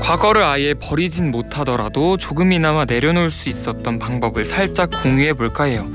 과거를 0.00 0.42
아예 0.42 0.74
버리진 0.74 1.30
못하더라도 1.30 2.16
조금이나마 2.16 2.84
내려놓을 2.86 3.30
수 3.30 3.48
있었던 3.48 4.00
방법을 4.00 4.44
살짝 4.44 4.90
공유해 5.02 5.32
볼까 5.32 5.64
해요. 5.64 5.88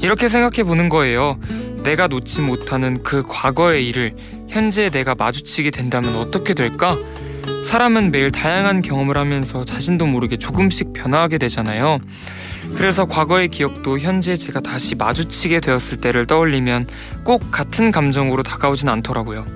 이렇게 0.00 0.28
생각해 0.28 0.62
보는 0.62 0.88
거예요. 0.88 1.40
내가 1.82 2.06
놓지 2.06 2.40
못하는 2.40 3.02
그 3.02 3.24
과거의 3.24 3.86
일을 3.88 4.14
현재 4.48 4.90
내가 4.90 5.14
마주치게 5.16 5.70
된다면 5.70 6.16
어떻게 6.16 6.54
될까? 6.54 6.96
사람은 7.64 8.12
매일 8.12 8.30
다양한 8.30 8.80
경험을 8.80 9.16
하면서 9.16 9.64
자신도 9.64 10.06
모르게 10.06 10.36
조금씩 10.36 10.92
변화하게 10.92 11.38
되잖아요. 11.38 11.98
그래서 12.76 13.06
과거의 13.06 13.48
기억도 13.48 13.98
현재 13.98 14.36
제가 14.36 14.60
다시 14.60 14.94
마주치게 14.94 15.60
되었을 15.60 16.00
때를 16.00 16.26
떠올리면 16.26 16.86
꼭 17.24 17.50
같은 17.50 17.90
감정으로 17.90 18.42
다가오진 18.42 18.88
않더라고요. 18.88 19.46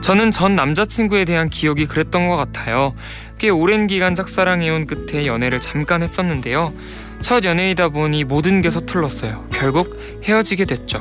저는 0.00 0.30
전 0.30 0.54
남자친구에 0.54 1.24
대한 1.24 1.50
기억이 1.50 1.86
그랬던 1.86 2.28
것 2.28 2.36
같아요. 2.36 2.94
꽤 3.38 3.48
오랜 3.48 3.88
기간 3.88 4.14
짝사랑해온 4.14 4.86
끝에 4.86 5.26
연애를 5.26 5.60
잠깐 5.60 6.02
했었는데요. 6.02 6.72
첫 7.20 7.44
연애이다 7.44 7.88
보니 7.88 8.22
모든 8.22 8.60
게 8.60 8.70
서툴렀어요. 8.70 9.48
결국 9.52 9.98
헤어지게 10.22 10.66
됐죠. 10.66 11.00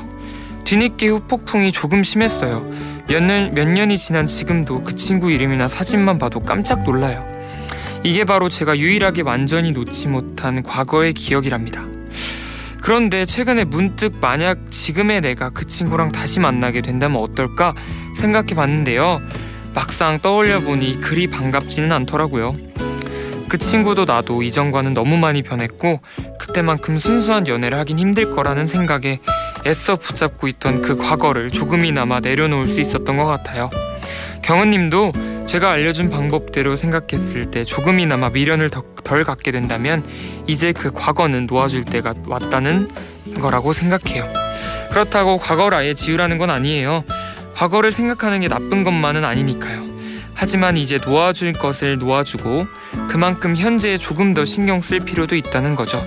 뒤늦게 0.63 1.07
후폭풍이 1.09 1.71
조금 1.71 2.01
심했어요. 2.01 2.67
몇, 3.07 3.21
년, 3.21 3.53
몇 3.53 3.67
년이 3.67 3.99
지난 3.99 4.25
지금도 4.25 4.83
그 4.83 4.95
친구 4.95 5.31
이름이나 5.31 5.67
사진만 5.67 6.17
봐도 6.17 6.39
깜짝 6.39 6.81
놀라요. 6.83 7.34
이게 8.05 8.23
바로 8.23 8.49
제가 8.49 8.77
유일하게 8.77 9.23
완전히 9.23 9.71
놓지 9.71 10.09
못한 10.09 10.61
과거의 10.61 11.13
기억이랍니다. 11.13 11.87
그런데 12.79 13.25
최근에 13.25 13.63
문득 13.63 14.17
만약 14.21 14.69
지금의 14.69 15.21
내가 15.21 15.49
그 15.49 15.65
친구랑 15.65 16.09
다시 16.09 16.39
만나게 16.39 16.81
된다면 16.81 17.19
어떨까 17.23 17.73
생각해 18.15 18.53
봤는데요. 18.53 19.21
막상 19.73 20.21
떠올려 20.21 20.59
보니 20.59 21.01
그리 21.01 21.25
반갑지는 21.25 21.91
않더라고요. 21.91 22.55
그 23.49 23.57
친구도 23.57 24.05
나도 24.05 24.43
이전과는 24.43 24.93
너무 24.93 25.17
많이 25.17 25.41
변했고 25.41 26.01
그때만큼 26.37 26.97
순수한 26.97 27.47
연애를 27.47 27.79
하긴 27.79 27.97
힘들 27.97 28.29
거라는 28.29 28.67
생각에 28.67 29.17
애써 29.65 29.95
붙잡고 29.95 30.47
있던 30.49 30.83
그 30.83 30.95
과거를 30.95 31.49
조금이나마 31.49 32.19
내려놓을 32.19 32.67
수 32.67 32.81
있었던 32.81 33.17
것 33.17 33.25
같아요. 33.25 33.71
경은님도 34.45 35.11
제가 35.47 35.71
알려준 35.71 36.11
방법대로 36.11 36.75
생각했을 36.75 37.45
때 37.49 37.63
조금이나마 37.63 38.29
미련을 38.29 38.69
더- 38.69 38.83
덜 39.03 39.23
갖게 39.23 39.49
된다면 39.51 40.03
이제 40.45 40.71
그 40.71 40.91
과거는 40.91 41.47
놓아줄 41.47 41.83
때가 41.83 42.13
왔다는 42.27 42.87
거라고 43.41 43.73
생각해요. 43.73 44.31
그렇다고 44.91 45.39
과거를 45.39 45.75
아예 45.75 45.93
지우라는 45.95 46.37
건 46.37 46.51
아니에요. 46.51 47.03
과거를 47.55 47.91
생각하는 47.91 48.41
게 48.41 48.47
나쁜 48.47 48.83
것만은 48.83 49.25
아니니까요. 49.25 49.83
하지만 50.35 50.77
이제 50.77 50.99
놓아줄 51.03 51.53
것을 51.53 51.97
놓아주고 51.97 52.67
그만큼 53.07 53.55
현재에 53.55 53.97
조금 53.97 54.35
더 54.35 54.45
신경 54.45 54.81
쓸 54.81 54.99
필요도 54.99 55.35
있다는 55.35 55.73
거죠. 55.75 56.03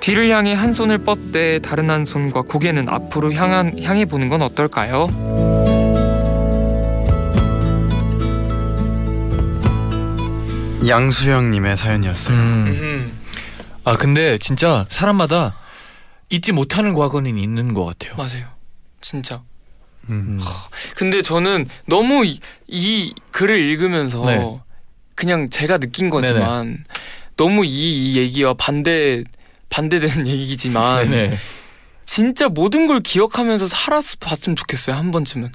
뒤를 0.00 0.28
향해 0.30 0.52
한 0.52 0.74
손을 0.74 0.98
뻗되 0.98 1.60
다른 1.60 1.88
한 1.88 2.04
손과 2.04 2.42
고개는 2.42 2.88
앞으로 2.90 3.32
향한, 3.32 3.82
향해 3.82 4.04
보는 4.04 4.28
건 4.28 4.42
어떨까요? 4.42 5.08
양수영님의 10.86 11.76
사연이었어요. 11.76 12.36
음. 12.36 12.66
음, 12.66 13.20
아 13.84 13.96
근데 13.96 14.38
진짜 14.38 14.86
사람마다 14.88 15.56
잊지 16.30 16.52
못하는 16.52 16.94
과거는 16.94 17.38
있는 17.38 17.74
것 17.74 17.84
같아요. 17.84 18.16
맞아요. 18.16 18.46
진짜. 19.00 19.42
음. 20.08 20.38
음. 20.38 20.40
근데 20.96 21.22
저는 21.22 21.68
너무 21.86 22.24
이, 22.24 22.40
이 22.66 23.14
글을 23.30 23.58
읽으면서 23.58 24.24
네. 24.24 24.60
그냥 25.14 25.50
제가 25.50 25.78
느낀 25.78 26.10
거지만 26.10 26.84
너무 27.36 27.64
이, 27.64 27.68
이 28.12 28.16
얘기와 28.18 28.54
반대 28.54 29.22
반대되는 29.68 30.26
얘기지만 30.28 31.10
네네. 31.10 31.38
진짜 32.04 32.48
모든 32.48 32.86
걸 32.86 33.00
기억하면서 33.00 33.68
살았으면 33.68 34.56
좋겠어요 34.56 34.96
한 34.96 35.10
번쯤은 35.10 35.50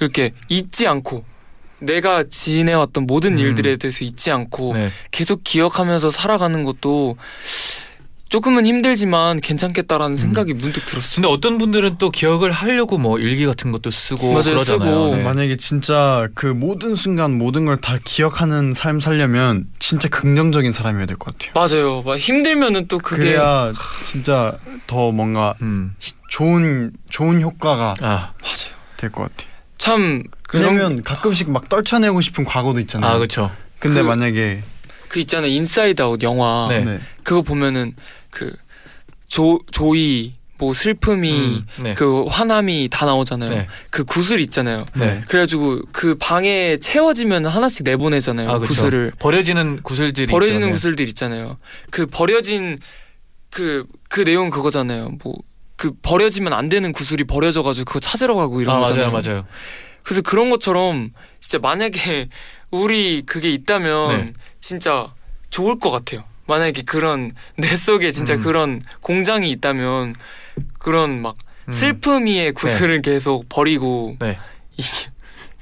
이렇게 0.00 0.32
잊지 0.48 0.86
않고 0.86 1.24
내가 1.78 2.24
지내왔던 2.28 3.06
모든 3.06 3.34
음. 3.34 3.38
일들에 3.38 3.76
대해서 3.76 4.04
잊지 4.04 4.30
않고 4.30 4.72
네. 4.74 4.90
계속 5.10 5.44
기억하면서 5.44 6.10
살아가는 6.10 6.62
것도 6.62 7.16
조금은 8.28 8.66
힘들지만 8.66 9.40
괜찮겠다라는 9.40 10.16
생각이 10.16 10.52
문득 10.52 10.84
들었어요. 10.84 11.14
근데 11.14 11.28
어떤 11.28 11.58
분들은 11.58 11.98
또 11.98 12.10
기억을 12.10 12.50
하려고 12.50 12.98
뭐 12.98 13.20
일기 13.20 13.46
같은 13.46 13.70
것도 13.70 13.92
쓰고 13.92 14.32
맞아요, 14.32 14.42
그러잖아요. 14.42 14.90
쓰고. 15.04 15.16
네. 15.16 15.22
만약에 15.22 15.56
진짜 15.56 16.28
그 16.34 16.46
모든 16.46 16.96
순간 16.96 17.38
모든 17.38 17.66
걸 17.66 17.76
다 17.80 17.98
기억하는 18.04 18.74
삶 18.74 18.98
살려면 18.98 19.66
진짜 19.78 20.08
긍정적인 20.08 20.72
사람이어야 20.72 21.06
될 21.06 21.16
것 21.18 21.38
같아요. 21.38 21.52
맞아요. 21.54 22.02
막 22.02 22.18
힘들면은 22.18 22.88
또 22.88 22.98
그게 22.98 23.22
그래야 23.22 23.72
진짜 24.04 24.58
더 24.88 25.12
뭔가 25.12 25.54
음. 25.62 25.94
좋은 26.28 26.90
좋은 27.10 27.40
효과가 27.40 27.94
아, 28.00 28.32
맞아요. 28.42 28.74
될 28.96 29.12
것 29.12 29.22
같아요. 29.22 29.55
참 29.78 30.24
그런 30.48 30.74
왜냐면 30.76 31.02
가끔씩 31.02 31.50
막 31.50 31.68
떨쳐내고 31.68 32.20
싶은 32.20 32.44
과거도 32.44 32.80
있잖아요. 32.80 33.10
아 33.10 33.16
그렇죠. 33.16 33.50
근데 33.78 34.00
그- 34.02 34.06
만약에 34.06 34.62
그 35.08 35.20
있잖아요 35.20 35.50
인사이드 35.52 36.02
아웃 36.02 36.22
영화 36.22 36.66
네. 36.70 36.80
네. 36.84 37.00
그거 37.22 37.42
보면은 37.42 37.94
그 38.30 38.52
조 39.28 39.58
조이 39.72 40.34
뭐 40.56 40.72
슬픔이 40.72 41.32
음, 41.32 41.66
네. 41.82 41.94
그 41.94 42.24
화남이 42.26 42.88
다 42.92 43.04
나오잖아요. 43.06 43.50
네. 43.50 43.66
그 43.90 44.04
구슬 44.04 44.38
있잖아요. 44.40 44.84
네. 44.94 45.22
그래가지고 45.26 45.80
그 45.92 46.14
방에 46.14 46.76
채워지면 46.78 47.44
하나씩 47.44 47.82
내보내잖아요. 47.84 48.48
아, 48.48 48.58
그쵸. 48.60 48.68
구슬을 48.72 49.12
버려지는 49.18 49.82
구슬들이 49.82 50.28
버려지는. 50.28 50.68
네. 50.68 50.72
구슬들 50.72 51.08
있잖아요. 51.08 51.58
그 51.90 52.06
버려진 52.06 52.78
그 53.50 53.84
그 54.08 54.24
내용 54.24 54.48
그거잖아요. 54.50 55.10
뭐 55.24 55.34
그 55.76 55.92
버려지면 56.02 56.52
안 56.52 56.68
되는 56.68 56.92
구슬이 56.92 57.24
버려져가지고 57.24 57.84
그거 57.84 58.00
찾으러 58.00 58.34
가고 58.34 58.60
이런 58.60 58.76
아 58.76 58.80
거잖아요. 58.80 59.10
맞아요, 59.10 59.22
맞아요. 59.28 59.46
그래서 60.02 60.22
그런 60.22 60.50
것처럼 60.50 61.10
진짜 61.40 61.58
만약에 61.58 62.28
우리 62.70 63.22
그게 63.26 63.50
있다면 63.52 64.08
네. 64.26 64.32
진짜 64.60 65.12
좋을 65.50 65.78
것 65.78 65.90
같아요. 65.90 66.24
만약에 66.46 66.82
그런 66.82 67.32
내 67.56 67.76
속에 67.76 68.12
진짜 68.12 68.34
음. 68.34 68.42
그런 68.42 68.82
공장이 69.00 69.50
있다면 69.50 70.14
그런 70.78 71.20
막 71.20 71.36
음. 71.66 71.72
슬픔이의 71.72 72.52
구슬을 72.52 73.02
계속 73.02 73.48
버리고 73.48 74.16
네. 74.20 74.38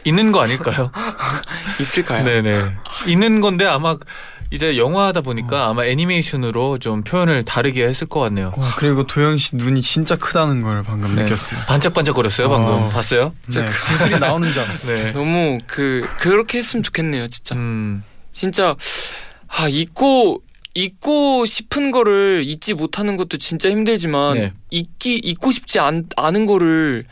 있는 0.04 0.30
거 0.30 0.42
아닐까요? 0.42 0.92
있을까요? 1.80 2.24
네네. 2.24 2.72
있는 3.06 3.40
건데 3.40 3.64
아마 3.64 3.96
이제 4.50 4.76
영화다 4.76 5.20
보니까 5.20 5.68
아마 5.68 5.84
애니메이션으로 5.84 6.78
좀 6.78 7.02
표현을 7.02 7.42
다르게 7.44 7.84
했을 7.86 8.06
것 8.06 8.20
같네요. 8.20 8.52
와, 8.56 8.74
그리고 8.76 9.06
도영 9.06 9.38
씨 9.38 9.56
눈이 9.56 9.82
진짜 9.82 10.16
크다는 10.16 10.62
걸 10.62 10.82
방금 10.82 11.14
네. 11.16 11.24
느꼈어요. 11.24 11.60
반짝반짝거렸어요 11.66 12.48
방금 12.48 12.74
어. 12.74 12.88
봤어요? 12.90 13.34
네, 13.52 13.64
구슬이 13.64 14.18
나오는 14.20 14.52
줄 14.52 14.62
알았어요. 14.62 14.96
네. 14.96 15.12
너무 15.12 15.58
그 15.66 16.06
그렇게 16.18 16.58
했으면 16.58 16.82
좋겠네요, 16.82 17.28
진짜. 17.28 17.54
음, 17.54 18.04
진짜 18.32 18.76
아 19.48 19.68
잊고 19.68 20.42
잊고 20.74 21.46
싶은 21.46 21.90
거를 21.90 22.42
잊지 22.44 22.74
못하는 22.74 23.16
것도 23.16 23.38
진짜 23.38 23.70
힘들지만 23.70 24.34
네. 24.34 24.52
잊기 24.70 25.16
잊고 25.16 25.52
싶지 25.52 25.78
않, 25.78 26.04
않은 26.16 26.46
거를 26.46 27.04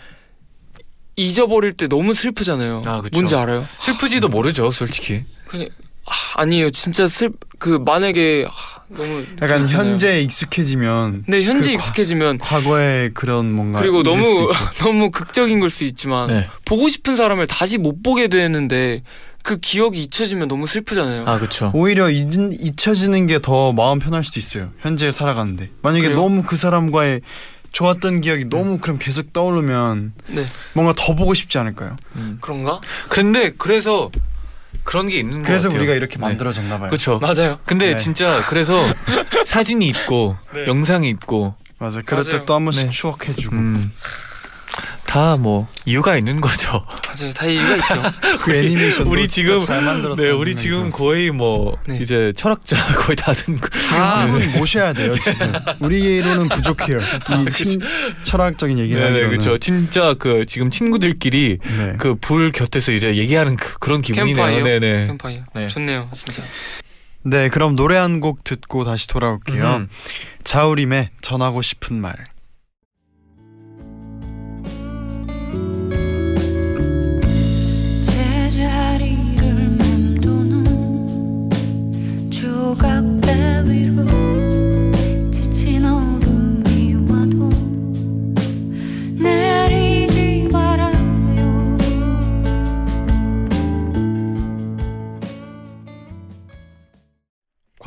잊어버릴 1.16 1.72
때 1.74 1.86
너무 1.88 2.14
슬프잖아요. 2.14 2.82
아, 2.86 3.00
그쵸. 3.00 3.10
뭔지 3.14 3.36
알아요? 3.36 3.66
슬프지도 3.78 4.28
모르죠 4.28 4.70
솔직히. 4.70 5.24
그냥 5.46 5.68
아, 6.06 6.40
아니에요. 6.42 6.70
진짜 6.70 7.06
슬그 7.06 7.82
만약에 7.84 8.46
아, 8.48 8.82
너무 8.94 9.24
약간. 9.40 9.68
현재에 9.70 10.20
익숙해지면 10.22 11.24
네 11.28 11.44
현재 11.44 11.70
그 11.72 11.76
과- 11.76 11.82
익숙해지면 11.82 12.38
과 12.38 12.60
거에 12.62 13.10
그런 13.14 13.52
뭔가 13.52 13.78
그리고 13.80 14.02
너무. 14.02 14.50
너무 14.82 15.10
극적인 15.10 15.60
걸 15.60 15.70
수 15.70 15.84
있지만 15.84 16.26
네. 16.28 16.48
보고 16.64 16.88
싶은 16.88 17.16
사람을 17.16 17.46
다시 17.46 17.78
못 17.78 18.02
보게 18.02 18.28
되는데 18.28 19.02
그 19.44 19.56
기억이 19.58 20.02
잊혀지면 20.02 20.48
너무 20.48 20.66
슬프잖아요. 20.66 21.24
아 21.26 21.38
그렇죠. 21.38 21.70
오히려 21.74 22.10
잊, 22.10 22.28
잊혀지는 22.60 23.26
게 23.26 23.38
더 23.40 23.72
마음 23.72 23.98
편할 23.98 24.22
수도 24.24 24.38
있어요. 24.38 24.70
현재 24.80 25.10
살아가는데 25.10 25.70
만약에 25.82 26.02
그래요? 26.04 26.18
너무 26.20 26.42
그 26.42 26.56
사람과의 26.56 27.22
좋았던 27.72 28.20
기억이 28.20 28.44
너무 28.50 28.76
그럼 28.78 28.98
계속 28.98 29.32
떠오르면 29.32 30.12
네 30.28 30.44
뭔가 30.74 30.92
더 30.96 31.14
보고 31.16 31.32
싶지 31.32 31.56
않을까요? 31.58 31.96
음. 32.16 32.36
그런가? 32.42 32.80
근데 33.08 33.52
그래서 33.56 34.10
그런 34.84 35.08
게 35.08 35.18
있는 35.18 35.42
거 35.42 35.46
그래서. 35.46 35.68
우리가 35.68 35.94
이렇게 35.94 36.16
네. 36.16 36.20
만들어졌나 36.22 36.78
봐요. 36.78 36.88
그렇죠. 36.88 37.18
맞아요. 37.18 37.58
근데 37.64 37.90
네. 37.92 37.96
진짜 37.96 38.40
그래서 38.48 38.82
사진이 39.46 39.86
있고 39.88 40.36
네. 40.54 40.66
영상이 40.66 41.08
있고 41.10 41.54
맞아. 41.78 42.00
그럴 42.02 42.22
맞아요. 42.24 42.40
때또한 42.40 42.64
번씩 42.64 42.86
네. 42.86 42.90
추억해주고. 42.92 43.54
음, 43.56 43.92
다 45.12 45.36
뭐 45.36 45.66
이유가 45.84 46.16
있는 46.16 46.40
거죠. 46.40 46.84
맞아요. 47.06 47.32
다 47.34 47.46
이유가 47.46 47.76
있죠. 47.76 48.02
그 48.42 48.54
애니메이션 48.56 49.06
우리 49.06 49.28
지금 49.28 49.64
잘 49.66 49.82
만들었다. 49.82 50.22
네, 50.22 50.30
우리 50.30 50.56
지금 50.56 50.90
거의 50.90 51.30
뭐 51.30 51.76
네. 51.86 51.98
이제 52.00 52.32
철학자 52.34 52.76
거의 52.96 53.16
다 53.16 53.32
든. 53.34 53.54
다 53.56 54.20
한분 54.20 54.52
모셔야 54.52 54.92
돼요 54.94 55.14
지금. 55.18 55.52
우리로는 55.80 56.48
부족해요. 56.48 56.98
이 56.98 57.50
친, 57.52 57.80
철학적인 58.24 58.78
얘기를 58.78 59.02
하기로는. 59.04 59.28
그렇죠. 59.28 59.58
진짜 59.58 60.14
그 60.18 60.46
지금 60.46 60.70
친구들끼리 60.70 61.58
네. 61.62 61.92
그불 61.98 62.50
곁에서 62.52 62.92
이제 62.92 63.16
얘기하는 63.16 63.56
그, 63.56 63.78
그런 63.80 64.00
기분이네요. 64.00 64.34
캠파이어? 64.34 64.64
네네. 64.64 65.06
캠파이어. 65.08 65.42
네. 65.54 65.66
좋네요, 65.68 66.08
진짜. 66.14 66.42
네, 67.24 67.48
그럼 67.50 67.76
노래 67.76 67.96
한 67.96 68.20
곡 68.20 68.44
듣고 68.44 68.84
다시 68.84 69.06
돌아올게요. 69.08 69.64
음. 69.76 69.88
자우림의 70.44 71.10
전하고 71.20 71.60
싶은 71.62 71.96
말. 72.00 72.14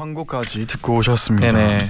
광고까지 0.06 0.68
듣고 0.68 0.98
오셨습니다. 0.98 1.52
네네. 1.52 1.90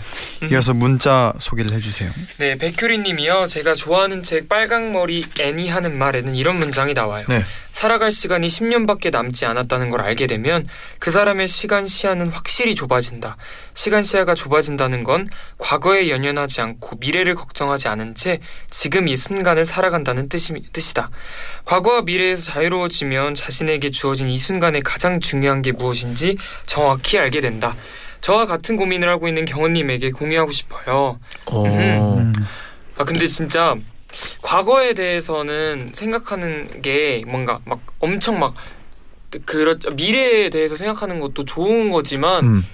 이어서 0.51 0.73
문자 0.73 1.33
소개를 1.39 1.73
해주세요. 1.73 2.09
네, 2.37 2.55
백효리님이요. 2.57 3.47
제가 3.47 3.75
좋아하는 3.75 4.23
책 4.23 4.47
빨강머리 4.47 5.25
애니 5.39 5.67
하는 5.67 5.97
말에는 5.97 6.35
이런 6.35 6.57
문장이 6.57 6.93
나와요. 6.93 7.25
네. 7.27 7.43
살아갈 7.75 8.09
시간이 8.09 8.47
10년밖에 8.47 9.11
남지 9.11 9.45
않았다는 9.45 9.89
걸 9.89 9.99
알게 9.99 10.27
되면 10.27 10.65
그 10.97 11.11
사람의 11.11 11.49
시간 11.49 11.85
시야는 11.85 12.27
확실히 12.27 12.73
좁아진다. 12.73 13.35
시간 13.73 14.01
시야가 14.01 14.33
좁아진다는 14.33 15.03
건 15.03 15.27
과거에 15.57 16.09
연연하지 16.09 16.61
않고 16.61 16.95
미래를 17.01 17.35
걱정하지 17.35 17.89
않은 17.89 18.15
채 18.15 18.39
지금 18.69 19.09
이 19.09 19.17
순간을 19.17 19.65
살아간다는 19.65 20.29
뜻이, 20.29 20.53
뜻이다. 20.71 21.09
과거와 21.65 22.03
미래에서 22.03 22.43
자유로워지면 22.43 23.33
자신에게 23.33 23.89
주어진 23.89 24.29
이 24.29 24.37
순간에 24.37 24.79
가장 24.79 25.19
중요한 25.19 25.61
게 25.61 25.73
무엇인지 25.73 26.37
정확히 26.65 27.19
알게 27.19 27.41
된다. 27.41 27.75
저와 28.25 28.47
같은 28.47 28.75
고민을 28.75 29.07
하고 29.07 29.27
있는 29.27 29.45
경원님에게 29.45 30.09
공유하고 30.09 30.51
싶어요. 30.51 31.19
어. 31.45 31.63
음. 31.63 32.33
아 32.97 33.03
근데 33.03 33.27
진짜 33.27 33.75
과거에 34.41 34.95
대해서는 34.95 35.91
생각하는 35.93 36.81
게 36.81 37.23
뭔가 37.27 37.59
막 37.65 37.81
엄청 37.99 38.39
막 38.39 38.55
그렇 39.45 39.77
미래에 39.95 40.49
대해서 40.49 40.75
생각하는 40.75 41.19
것도 41.19 41.45
좋은 41.45 41.91
거지만 41.91 42.45
음. 42.45 42.65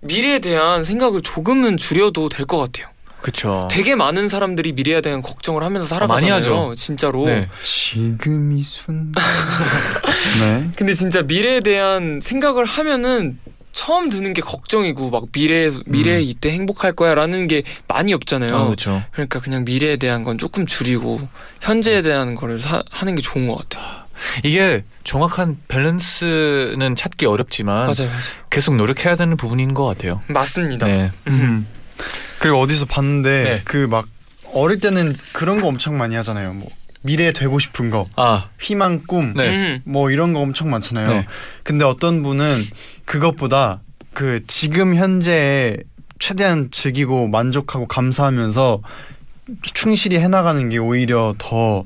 미래에 0.00 0.38
대한 0.38 0.82
생각을 0.82 1.20
조금은 1.20 1.76
줄여도 1.76 2.30
될 2.30 2.46
것 2.46 2.56
같아요. 2.56 2.88
그쵸. 3.20 3.68
되게 3.70 3.94
많은 3.96 4.30
사람들이 4.30 4.72
미래에 4.72 5.02
대한 5.02 5.20
걱정을 5.20 5.62
하면서 5.62 5.86
살아가잖아요. 5.86 6.30
많이 6.32 6.42
하죠. 6.42 6.74
진짜로. 6.74 7.26
네. 7.26 7.46
지금 7.62 8.52
이 8.52 8.62
순간. 8.62 9.12
네. 10.40 10.70
근데 10.74 10.94
진짜 10.94 11.20
미래에 11.20 11.60
대한 11.60 12.20
생각을 12.22 12.64
하면은 12.64 13.38
처음 13.76 14.08
드는 14.08 14.32
게 14.32 14.40
걱정이고 14.40 15.10
막 15.10 15.24
미래에 15.32 15.68
미래에 15.84 16.16
음. 16.16 16.22
이때 16.22 16.50
행복할 16.50 16.92
거야라는 16.92 17.46
게 17.46 17.62
많이 17.86 18.14
없잖아요. 18.14 18.56
아, 18.56 18.64
그렇죠. 18.64 19.04
그러니까 19.12 19.38
그냥 19.38 19.66
미래에 19.66 19.98
대한 19.98 20.24
건 20.24 20.38
조금 20.38 20.64
줄이고 20.64 21.20
현재에 21.60 22.00
대한 22.00 22.34
거를 22.34 22.58
사, 22.58 22.82
하는 22.90 23.14
게 23.14 23.20
좋은 23.20 23.46
것 23.46 23.56
같아요. 23.56 24.06
이게 24.44 24.82
정확한 25.04 25.58
밸런스는 25.68 26.96
찾기 26.96 27.26
어렵지만 27.26 27.80
맞아요, 27.80 28.08
맞아요. 28.08 28.22
계속 28.48 28.76
노력해야 28.76 29.14
되는 29.14 29.36
부분인 29.36 29.74
것 29.74 29.84
같아요. 29.84 30.22
맞습니다. 30.28 30.86
네. 30.86 31.10
음. 31.26 31.66
그리고 32.38 32.58
어디서 32.60 32.86
봤는데 32.86 33.42
네. 33.42 33.62
그막 33.64 34.08
어릴 34.54 34.80
때는 34.80 35.14
그런 35.34 35.60
거 35.60 35.68
엄청 35.68 35.98
많이 35.98 36.16
하잖아요. 36.16 36.54
뭐 36.54 36.70
미래에 37.06 37.32
되고 37.32 37.58
싶은 37.58 37.88
거, 37.90 38.04
아, 38.16 38.48
희망, 38.60 39.00
꿈, 39.06 39.32
네. 39.34 39.48
음, 39.48 39.82
뭐 39.84 40.10
이런 40.10 40.32
거 40.32 40.40
엄청 40.40 40.68
많잖아요. 40.70 41.08
네. 41.08 41.26
근데 41.62 41.84
어떤 41.84 42.22
분은 42.22 42.64
그것보다 43.06 43.80
그 44.12 44.42
지금 44.46 44.94
현재에 44.96 45.76
최대한 46.18 46.70
즐기고 46.70 47.28
만족하고 47.28 47.86
감사하면서 47.86 48.80
충실히 49.74 50.18
해나가는 50.18 50.68
게 50.68 50.78
오히려 50.78 51.34
더 51.38 51.84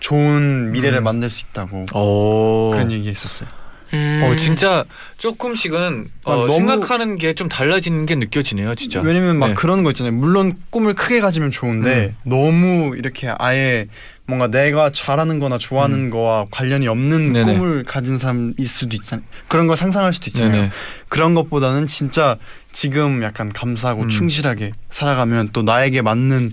좋은 0.00 0.72
미래를 0.72 0.98
음. 0.98 1.04
만들 1.04 1.28
수 1.28 1.44
있다고 1.50 1.86
오. 1.94 2.70
그런 2.72 2.90
얘기 2.92 3.08
했었어요. 3.08 3.48
음. 3.92 4.22
어 4.24 4.36
진짜 4.36 4.84
조금씩은 5.18 6.08
아, 6.24 6.30
어, 6.30 6.36
너무- 6.46 6.52
생각하는 6.52 7.16
게 7.16 7.34
좀 7.34 7.48
달라지는 7.48 8.06
게 8.06 8.14
느껴지네요, 8.14 8.74
진짜. 8.76 9.00
왜냐면 9.00 9.36
막 9.38 9.48
네. 9.48 9.54
그런 9.54 9.82
거 9.82 9.90
있잖아요. 9.90 10.12
물론 10.14 10.54
꿈을 10.70 10.94
크게 10.94 11.20
가지면 11.20 11.50
좋은데 11.50 12.14
너무 12.24 12.94
이렇게 12.96 13.32
아예 13.38 13.86
뭔가 14.30 14.46
내가 14.48 14.90
잘하는 14.90 15.38
거나 15.40 15.58
좋아하는 15.58 16.08
거와 16.08 16.46
관련이 16.50 16.88
없는 16.88 17.20
음. 17.20 17.32
네네. 17.32 17.52
꿈을 17.52 17.84
가진 17.84 18.16
사람일 18.16 18.66
수도 18.66 18.96
있잖아요. 18.96 19.26
그런 19.48 19.66
걸 19.66 19.76
상상할 19.76 20.12
수도 20.12 20.26
있잖아요. 20.28 20.52
네네. 20.52 20.70
그런 21.08 21.34
것보다는 21.34 21.86
진짜 21.86 22.36
지금 22.72 23.22
약간 23.22 23.48
감사하고 23.52 24.04
음. 24.04 24.08
충실하게 24.08 24.70
살아가면 24.90 25.50
또 25.52 25.62
나에게 25.62 26.00
맞는 26.02 26.52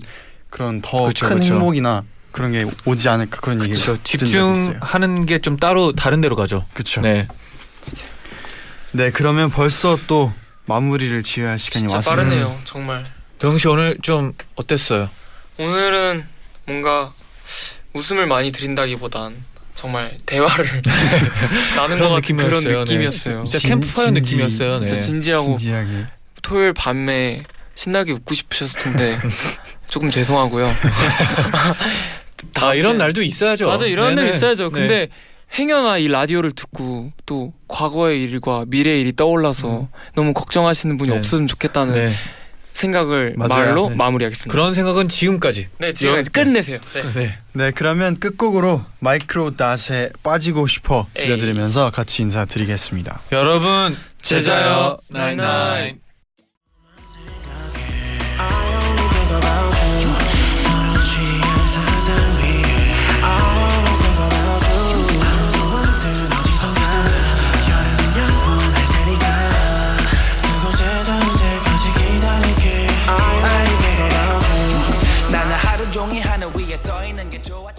그런 0.50 0.80
더큰 0.82 1.08
그쵸, 1.08 1.28
그쵸. 1.28 1.54
행복이나 1.54 2.02
그런 2.32 2.52
게 2.52 2.66
오지 2.84 3.08
않을까 3.08 3.40
그런 3.40 3.60
얘기 3.60 3.70
그렇죠. 3.72 3.96
집중하는 4.02 5.24
게 5.26 5.38
좀 5.38 5.56
따로 5.56 5.92
다른 5.92 6.20
데로 6.20 6.36
가죠. 6.36 6.64
그렇죠. 6.74 7.00
네. 7.00 7.26
네. 8.92 9.10
그러면 9.10 9.50
벌써 9.50 9.98
또 10.06 10.32
마무리를 10.66 11.22
지어야 11.22 11.50
할 11.50 11.58
시간이 11.58 11.82
진짜 11.82 11.96
왔습니다. 11.96 12.22
빠르네요, 12.22 12.54
정말. 12.64 13.04
도영 13.38 13.56
씨 13.58 13.68
오늘 13.68 13.96
좀 14.02 14.32
어땠어요? 14.56 15.08
오늘은 15.58 16.24
뭔가 16.66 17.12
웃음을 17.94 18.26
많이 18.26 18.52
드린다기보단 18.52 19.44
정말 19.74 20.16
대화를 20.26 20.82
나눈 21.76 21.98
것 21.98 22.08
같은 22.10 22.36
그런 22.36 22.50
느낌이었어요. 22.62 22.84
네. 22.84 22.94
느낌이었어요. 22.94 23.44
진짜 23.44 23.58
진- 23.58 23.70
캠프파이어. 23.70 24.10
느낌이었어요. 24.10 24.80
진짜 24.80 24.94
네. 24.94 25.00
진지하고 25.00 25.46
진지하게. 25.56 26.06
토요일 26.42 26.72
밤에 26.72 27.42
신나게 27.74 28.12
웃고 28.12 28.34
싶으셨을 28.34 28.80
텐데 28.82 29.18
조금 29.88 30.10
죄송하고요. 30.10 30.72
아 32.60 32.74
이런 32.74 32.98
날도 32.98 33.22
있어야죠. 33.22 33.66
맞아 33.68 33.86
이런 33.86 34.14
날. 34.14 34.28
있어야죠. 34.34 34.70
네. 34.70 34.78
근데 34.80 35.08
행여나 35.58 35.98
이 35.98 36.08
라디오를 36.08 36.52
듣고 36.52 37.12
또 37.24 37.52
과거의 37.68 38.22
일과 38.22 38.64
미래의 38.66 39.00
일이 39.02 39.16
떠올라서 39.16 39.88
너무 40.14 40.34
걱정하시는 40.34 40.96
분이 40.98 41.10
네. 41.10 41.16
없으면 41.18 41.46
좋겠다는 41.46 41.94
네. 41.94 42.14
생각을 42.78 43.34
맞아요. 43.36 43.66
말로 43.66 43.88
네. 43.90 43.96
마무리하겠습니다. 43.96 44.50
그런 44.52 44.72
생각은 44.74 45.08
지금까지. 45.08 45.68
네 45.78 45.92
지금 45.92 46.16
여- 46.18 46.22
끝내세요. 46.32 46.78
네. 46.94 47.02
네. 47.12 47.38
네, 47.52 47.70
그러면 47.74 48.18
끝곡으로 48.18 48.84
마이크로닷의 49.00 50.10
빠지고 50.22 50.66
싶어 50.66 51.06
들려드리면서 51.14 51.90
같이 51.90 52.22
인사드리겠습니다. 52.22 53.20
여러분 53.32 53.96
제자요, 54.22 54.98
나잇나잇. 55.08 55.96
Joe. 77.42 77.62
watch. 77.62 77.77